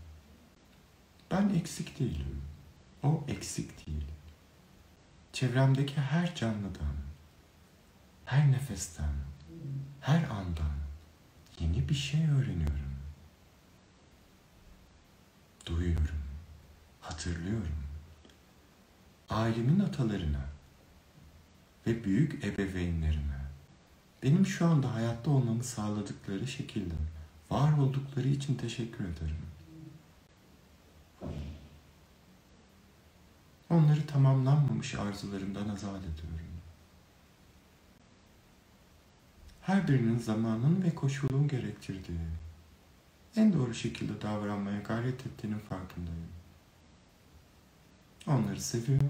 Ben 1.31 1.49
eksik 1.49 1.99
değilim. 1.99 2.41
O 3.03 3.23
eksik 3.27 3.87
değil. 3.87 4.05
Çevremdeki 5.33 6.01
her 6.01 6.35
canlıdan, 6.35 6.95
her 8.25 8.51
nefesten, 8.51 9.13
her 10.01 10.29
andan 10.29 10.75
yeni 11.59 11.89
bir 11.89 11.93
şey 11.93 12.21
öğreniyorum. 12.21 12.95
Duyuyorum, 15.65 16.21
hatırlıyorum. 17.01 17.83
Ailemin 19.29 19.79
atalarına 19.79 20.54
ve 21.87 22.03
büyük 22.03 22.45
ebeveynlerime 22.45 23.45
benim 24.23 24.45
şu 24.45 24.65
anda 24.65 24.93
hayatta 24.93 25.31
olmamı 25.31 25.63
sağladıkları 25.63 26.47
şekilde 26.47 26.93
var 27.49 27.77
oldukları 27.77 28.27
için 28.27 28.55
teşekkür 28.55 29.05
ederim. 29.05 29.37
Onları 33.69 34.07
tamamlanmamış 34.07 34.95
arzularımdan 34.95 35.69
azat 35.69 35.99
ediyorum. 35.99 36.45
Her 39.61 39.87
birinin 39.87 40.19
zamanın 40.19 40.83
ve 40.83 40.95
koşulun 40.95 41.47
gerektirdiği, 41.47 42.19
en 43.35 43.53
doğru 43.53 43.73
şekilde 43.73 44.21
davranmaya 44.21 44.79
gayret 44.79 45.25
ettiğinin 45.27 45.59
farkındayım. 45.59 46.29
Onları 48.27 48.61
seviyor 48.61 49.01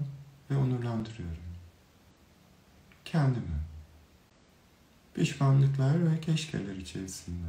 ve 0.52 0.58
onurlandırıyorum. 0.58 1.45
Kendimi, 3.06 3.60
pişmanlıklar 5.14 6.12
ve 6.12 6.20
keşkeler 6.20 6.76
içerisinde, 6.76 7.48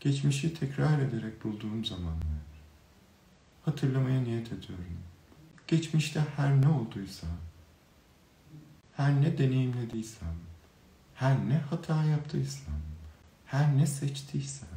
geçmişi 0.00 0.54
tekrar 0.54 0.98
ederek 0.98 1.44
bulduğum 1.44 1.84
zamanlar, 1.84 2.46
hatırlamaya 3.64 4.20
niyet 4.20 4.52
ediyorum. 4.52 4.98
Geçmişte 5.66 6.20
her 6.36 6.60
ne 6.60 6.68
olduysa, 6.68 7.26
her 8.92 9.20
ne 9.20 9.38
deneyimlediysem, 9.38 10.36
her 11.14 11.48
ne 11.48 11.58
hata 11.58 12.04
yaptıysam, 12.04 12.80
her 13.46 13.76
ne 13.76 13.86
seçtiysem, 13.86 14.68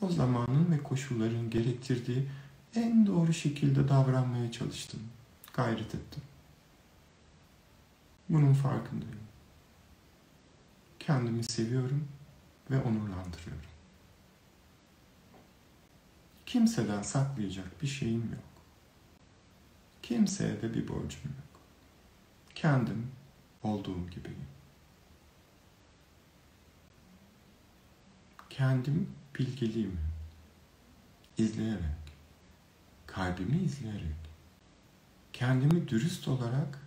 o 0.00 0.08
zamanın 0.08 0.72
ve 0.72 0.82
koşulların 0.82 1.50
gerektirdiği 1.50 2.26
en 2.74 3.06
doğru 3.06 3.32
şekilde 3.32 3.88
davranmaya 3.88 4.52
çalıştım, 4.52 5.00
gayret 5.52 5.94
ettim. 5.94 6.22
Bunun 8.30 8.52
farkındayım. 8.54 9.20
Kendimi 10.98 11.44
seviyorum 11.44 12.08
ve 12.70 12.82
onurlandırıyorum. 12.82 13.70
Kimseden 16.46 17.02
saklayacak 17.02 17.82
bir 17.82 17.86
şeyim 17.86 18.22
yok. 18.32 18.64
Kimseye 20.02 20.62
de 20.62 20.74
bir 20.74 20.88
borcum 20.88 21.22
yok. 21.24 21.60
Kendim 22.54 23.10
olduğum 23.62 24.10
gibiyim. 24.10 24.46
Kendim 28.50 29.10
bilgiliğimi 29.38 30.00
izleyerek, 31.38 32.14
kalbimi 33.06 33.58
izleyerek, 33.58 34.16
kendimi 35.32 35.88
dürüst 35.88 36.28
olarak 36.28 36.79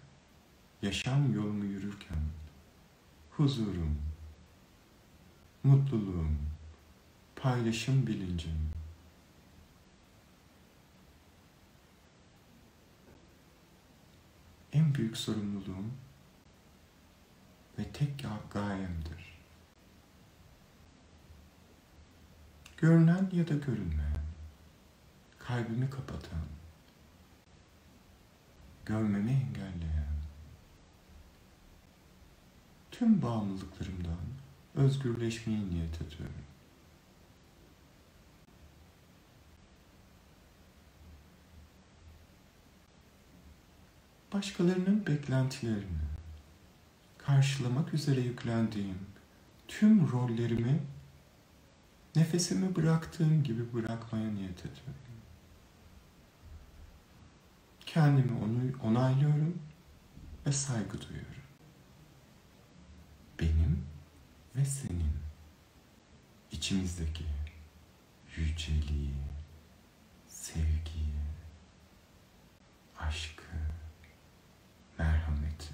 yaşam 0.84 1.34
yolumu 1.34 1.66
yürürken 1.66 2.18
huzurum, 3.32 4.02
mutluluğum, 5.64 6.38
paylaşım 7.36 8.08
bilincim, 8.08 8.72
en 14.74 14.96
büyük 14.96 15.18
sorumluluğum 15.18 15.92
ve 17.80 17.84
tek 17.84 18.26
gayemdir. 18.52 19.40
Görünen 22.78 23.30
ya 23.34 23.48
da 23.48 23.54
görünmeyen, 23.54 24.24
kalbimi 25.40 25.90
kapatan, 25.90 26.46
görmemi 28.86 29.32
engelleyen, 29.32 30.13
tüm 32.94 33.22
bağımlılıklarımdan 33.22 34.18
özgürleşmeyi 34.76 35.70
niyet 35.70 36.02
ediyorum. 36.02 36.36
Başkalarının 44.34 45.06
beklentilerini 45.08 46.04
karşılamak 47.18 47.94
üzere 47.94 48.22
yüklendiğim 48.22 48.98
tüm 49.68 50.12
rollerimi 50.12 50.80
nefesimi 52.16 52.76
bıraktığım 52.76 53.44
gibi 53.44 53.74
bırakmaya 53.74 54.32
niyet 54.32 54.60
ediyorum. 54.60 54.94
Kendimi 57.86 58.32
onu 58.32 58.90
onaylıyorum 58.90 59.58
ve 60.46 60.52
saygı 60.52 61.02
duyuyorum. 61.02 61.43
Benim 63.40 63.86
ve 64.56 64.66
senin 64.66 65.14
içimizdeki 66.52 67.26
yüceliği, 68.36 69.14
sevgiyi, 70.28 71.16
aşkı, 73.00 73.44
merhameti 74.98 75.74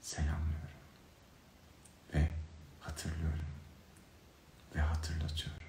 selamlıyorum 0.00 0.82
ve 2.14 2.28
hatırlıyorum 2.80 3.46
ve 4.74 4.80
hatırlatıyorum. 4.80 5.68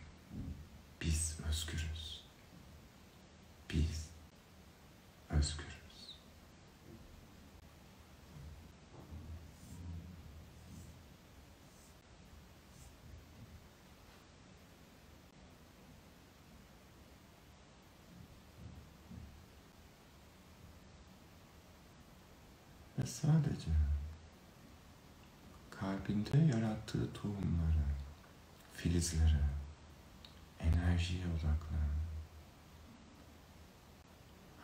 Biz 1.01 1.39
özgürüz. 1.49 2.23
Biz 3.69 4.09
özgürüz. 5.29 5.73
Ve 23.03 23.07
sadece 23.07 23.71
kalbinde 25.71 26.37
yarattığı 26.37 27.13
tohumları, 27.13 27.83
filizlere, 28.73 29.43
enerjiye 30.59 31.25
odaklan. 31.27 31.89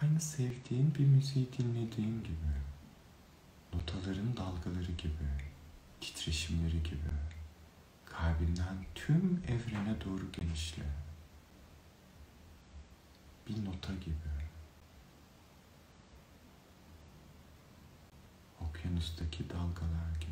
Aynı 0.01 0.21
sevdiğin 0.21 0.95
bir 0.95 1.05
müziği 1.05 1.49
dinlediğin 1.57 2.23
gibi, 2.23 2.53
notaların 3.73 4.37
dalgaları 4.37 4.91
gibi, 4.91 5.27
titreşimleri 6.01 6.83
gibi, 6.83 7.11
kalbinden 8.05 8.85
tüm 8.95 9.43
evrene 9.47 10.01
doğru 10.05 10.31
genişle. 10.31 10.83
Bir 13.47 13.65
nota 13.65 13.93
gibi. 13.93 14.48
Okyanustaki 18.69 19.49
dalgalar 19.49 20.15
gibi 20.19 20.29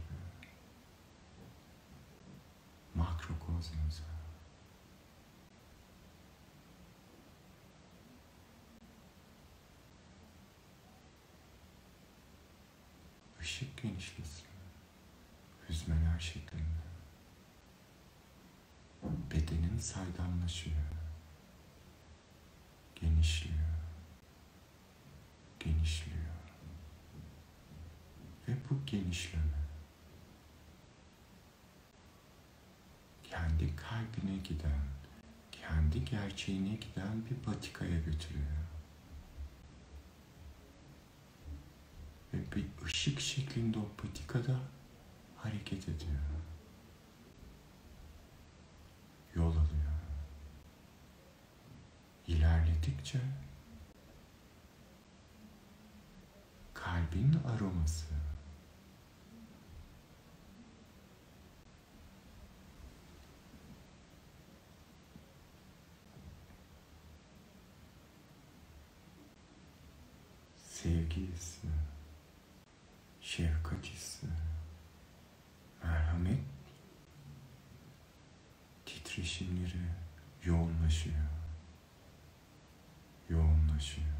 makrokozmosa 2.96 4.04
ışık 13.42 13.82
genişlesin. 13.82 14.48
Hüzmeler 15.70 16.20
şeklinde. 16.20 16.88
Bedenin 19.32 19.80
saydamlaşıyor. 19.80 20.78
Genişliyor. 22.96 23.58
Genişliyor. 25.60 26.27
Ve 28.48 28.54
bu 28.70 28.86
genişleme 28.86 29.58
kendi 33.24 33.76
kalbine 33.76 34.38
giden, 34.38 34.82
kendi 35.52 36.06
gerçeğine 36.06 36.76
giden 36.76 37.26
bir 37.30 37.36
patikaya 37.36 38.00
götürüyor. 38.00 38.48
Ve 42.34 42.38
bir 42.56 42.86
ışık 42.86 43.20
şeklinde 43.20 43.80
o 43.80 43.88
patikada 43.98 44.60
hareket 45.38 45.89
ediyor. 45.89 46.22
Yol 49.36 49.52
alıyor. 49.52 49.68
İlerledikçe 52.28 53.20
kalbin 56.74 57.34
aroması 57.56 58.06
sevgi 70.88 71.22
hissi, 71.22 71.68
şefkat 73.22 73.86
hissi, 73.86 74.28
merhamet 75.84 76.40
titreşimleri 78.86 79.82
yoğunlaşıyor. 80.44 81.16
Yoğunlaşıyor. 83.30 84.18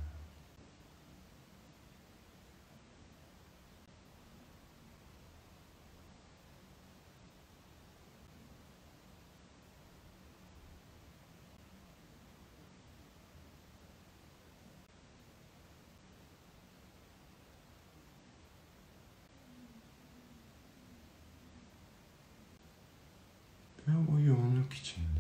Ve 23.88 23.92
o 24.12 24.20
yoğunluk 24.20 24.74
içinde 24.74 25.20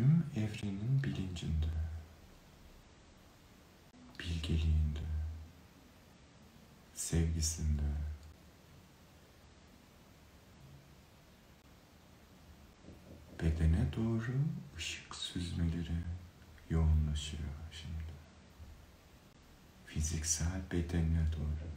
tüm 0.00 0.24
evrenin 0.36 1.02
bilincinde, 1.02 1.66
bilgeliğinde, 4.20 5.00
sevgisinde, 6.94 7.82
bedene 13.40 13.92
doğru 13.96 14.32
ışık 14.76 15.14
süzmeleri 15.14 16.02
yoğunlaşıyor 16.70 17.42
şimdi. 17.72 18.12
Fiziksel 19.86 20.60
bedenine 20.72 21.32
doğru. 21.32 21.70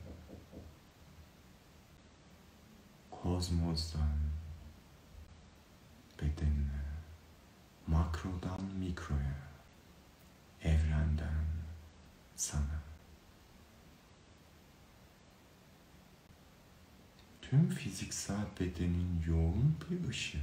Kozmosdan 3.12 4.18
bedenine, 6.22 6.83
makrodan 7.88 8.62
mikroya, 8.80 9.36
evrenden 10.62 11.46
sana. 12.36 12.84
Tüm 17.42 17.70
fiziksel 17.70 18.46
bedenin 18.60 19.24
yoğun 19.28 19.76
bir 19.90 20.10
ışık. 20.10 20.42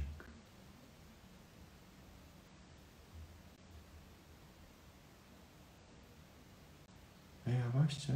Ve 7.47 7.51
yavaşça 7.51 8.13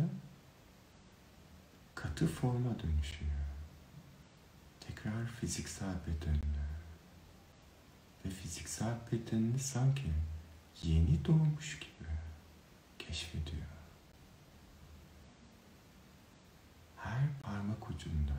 katı 1.95 2.27
forma 2.27 2.79
dönüşüyor. 2.79 3.31
Tekrar 4.79 5.27
fiziksel 5.27 5.95
bedenine. 6.07 6.64
Ve 8.25 8.29
fiziksel 8.29 8.93
bedenini 9.11 9.59
sanki 9.59 10.11
yeni 10.83 11.25
doğmuş 11.25 11.79
gibi 11.79 12.09
keşfediyor. 12.99 13.65
Her 16.97 17.23
parmak 17.43 17.89
ucunda, 17.89 18.33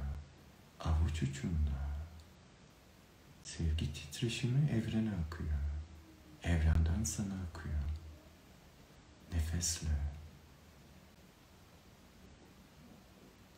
avuç 0.80 1.22
ucunda 1.22 1.86
sevgi 3.42 3.92
titreşimi 3.92 4.70
evrene 4.70 5.10
akıyor. 5.26 5.58
Evrenden 6.42 7.04
sana 7.04 7.34
akıyor. 7.50 7.82
Nefesle, 9.32 9.88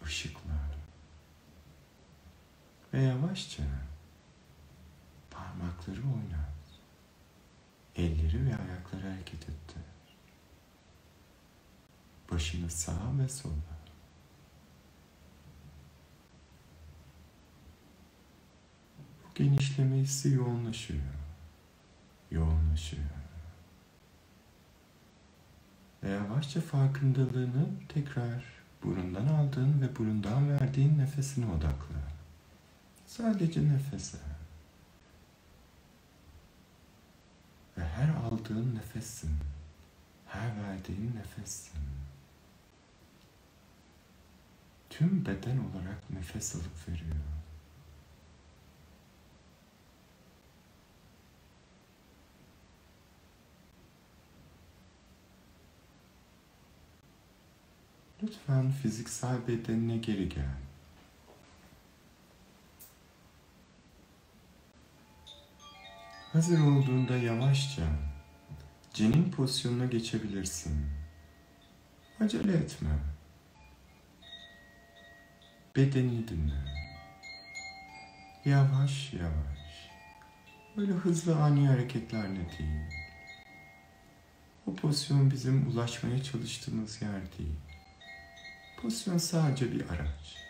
ışıkla 0.04 0.58
ve 2.92 3.02
yavaşça 3.02 3.62
parmakları 5.38 5.98
oynat. 5.98 6.48
Elleri 7.96 8.46
ve 8.46 8.56
ayakları 8.56 9.10
hareket 9.10 9.42
etti. 9.42 9.78
Başını 12.30 12.70
sağa 12.70 13.18
ve 13.18 13.28
sola. 13.28 13.54
Genişleme 19.34 19.96
hissi 19.96 20.28
yoğunlaşıyor. 20.28 21.02
Yoğunlaşıyor. 22.30 23.02
Ve 26.02 26.08
yavaşça 26.10 26.60
farkındalığını 26.60 27.66
tekrar 27.88 28.44
burundan 28.82 29.26
aldığın 29.26 29.80
ve 29.80 29.96
burundan 29.96 30.48
verdiğin 30.50 30.98
nefesine 30.98 31.46
odakla. 31.46 31.96
Sadece 33.06 33.68
nefese. 33.68 34.27
Ve 37.78 37.84
her 37.84 38.08
aldığın 38.08 38.74
nefessin. 38.74 39.30
Her 40.26 40.62
verdiğin 40.62 41.16
nefessin. 41.16 41.80
Tüm 44.90 45.26
beden 45.26 45.58
olarak 45.58 46.10
nefes 46.10 46.54
alıp 46.54 46.88
veriyor. 46.88 47.16
Lütfen 58.22 58.72
fiziksel 58.72 59.48
bedenine 59.48 59.96
geri 59.96 60.28
gel. 60.28 60.67
Hazır 66.32 66.60
olduğunda 66.60 67.16
yavaşça 67.16 67.82
cenin 68.94 69.30
pozisyonuna 69.30 69.84
geçebilirsin. 69.86 70.86
Acele 72.20 72.52
etme. 72.52 72.88
Bedenini 75.76 76.28
dinle. 76.28 76.64
Yavaş 78.44 79.12
yavaş. 79.12 79.90
Böyle 80.76 80.92
hızlı 80.92 81.36
ani 81.36 81.68
hareketlerle 81.68 82.50
değil. 82.58 82.92
O 84.66 84.74
pozisyon 84.74 85.30
bizim 85.30 85.68
ulaşmaya 85.68 86.22
çalıştığımız 86.22 87.02
yer 87.02 87.38
değil. 87.38 87.58
Pozisyon 88.82 89.18
sadece 89.18 89.72
bir 89.72 89.88
araç. 89.90 90.47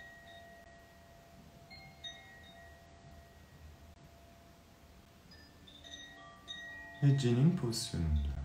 Ve 7.02 7.18
cenin 7.18 7.56
pozisyonunda 7.56 8.38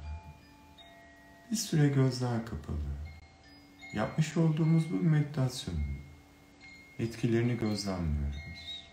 bir 1.52 1.56
süre 1.56 1.88
gözler 1.88 2.46
kapalı. 2.46 2.78
Yapmış 3.94 4.38
olduğumuz 4.38 4.92
bu 4.92 4.96
meditasyonun 4.96 5.98
etkilerini 7.00 7.58
gözlemliyoruz. 7.58 8.84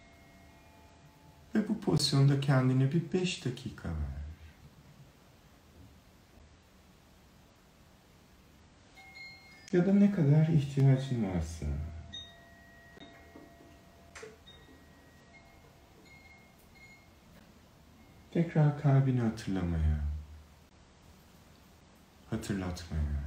Ve 1.54 1.68
bu 1.68 1.80
pozisyonda 1.80 2.40
kendine 2.40 2.92
bir 2.92 3.12
beş 3.12 3.44
dakika 3.44 3.88
ver. 3.88 4.20
Ya 9.72 9.86
da 9.86 9.92
ne 9.92 10.12
kadar 10.12 10.48
ihtiyacın 10.48 11.24
varsa. 11.24 11.66
Tekrar 18.30 18.82
kalbini 18.82 19.20
hatırlamaya, 19.20 20.00
hatırlatmaya, 22.30 23.24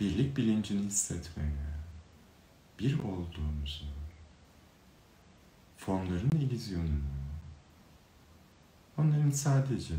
birlik 0.00 0.36
bilincini 0.36 0.86
hissetmeye, 0.86 1.70
bir 2.78 2.98
olduğumuzu, 2.98 3.84
formların 5.76 6.30
illüzyonunu, 6.30 7.00
onların 8.98 9.30
sadece 9.30 9.94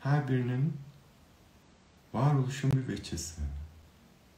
her 0.00 0.28
birinin 0.28 0.76
varoluşun 2.12 2.70
bir 2.70 2.88
veçesi, 2.88 3.42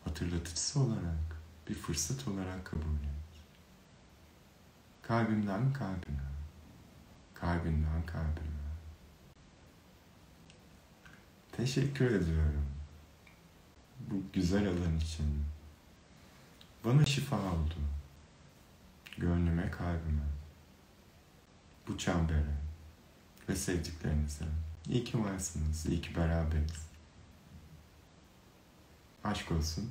hatırlatıcısı 0.04 0.80
olarak, 0.80 1.42
bir 1.68 1.74
fırsat 1.74 2.28
olarak 2.28 2.64
kabul 2.64 2.82
et. 2.82 3.42
Kalbimden 5.02 5.72
kalbime, 5.72 6.31
kalbimden 7.42 8.06
kalbime. 8.06 8.62
Teşekkür 11.52 12.06
ediyorum 12.06 12.66
bu 14.10 14.22
güzel 14.32 14.68
alan 14.68 14.96
için. 14.96 15.44
Bana 16.84 17.06
şifa 17.06 17.36
oldu. 17.36 17.74
Gönlüme, 19.18 19.70
kalbime. 19.70 20.26
Bu 21.88 21.98
çembere 21.98 22.56
ve 23.48 23.56
sevdiklerinize. 23.56 24.44
İyi 24.88 25.04
ki 25.04 25.24
varsınız, 25.24 25.86
iyi 25.86 26.00
ki 26.00 26.16
beraberiz. 26.16 26.86
Aşk 29.24 29.52
olsun. 29.52 29.90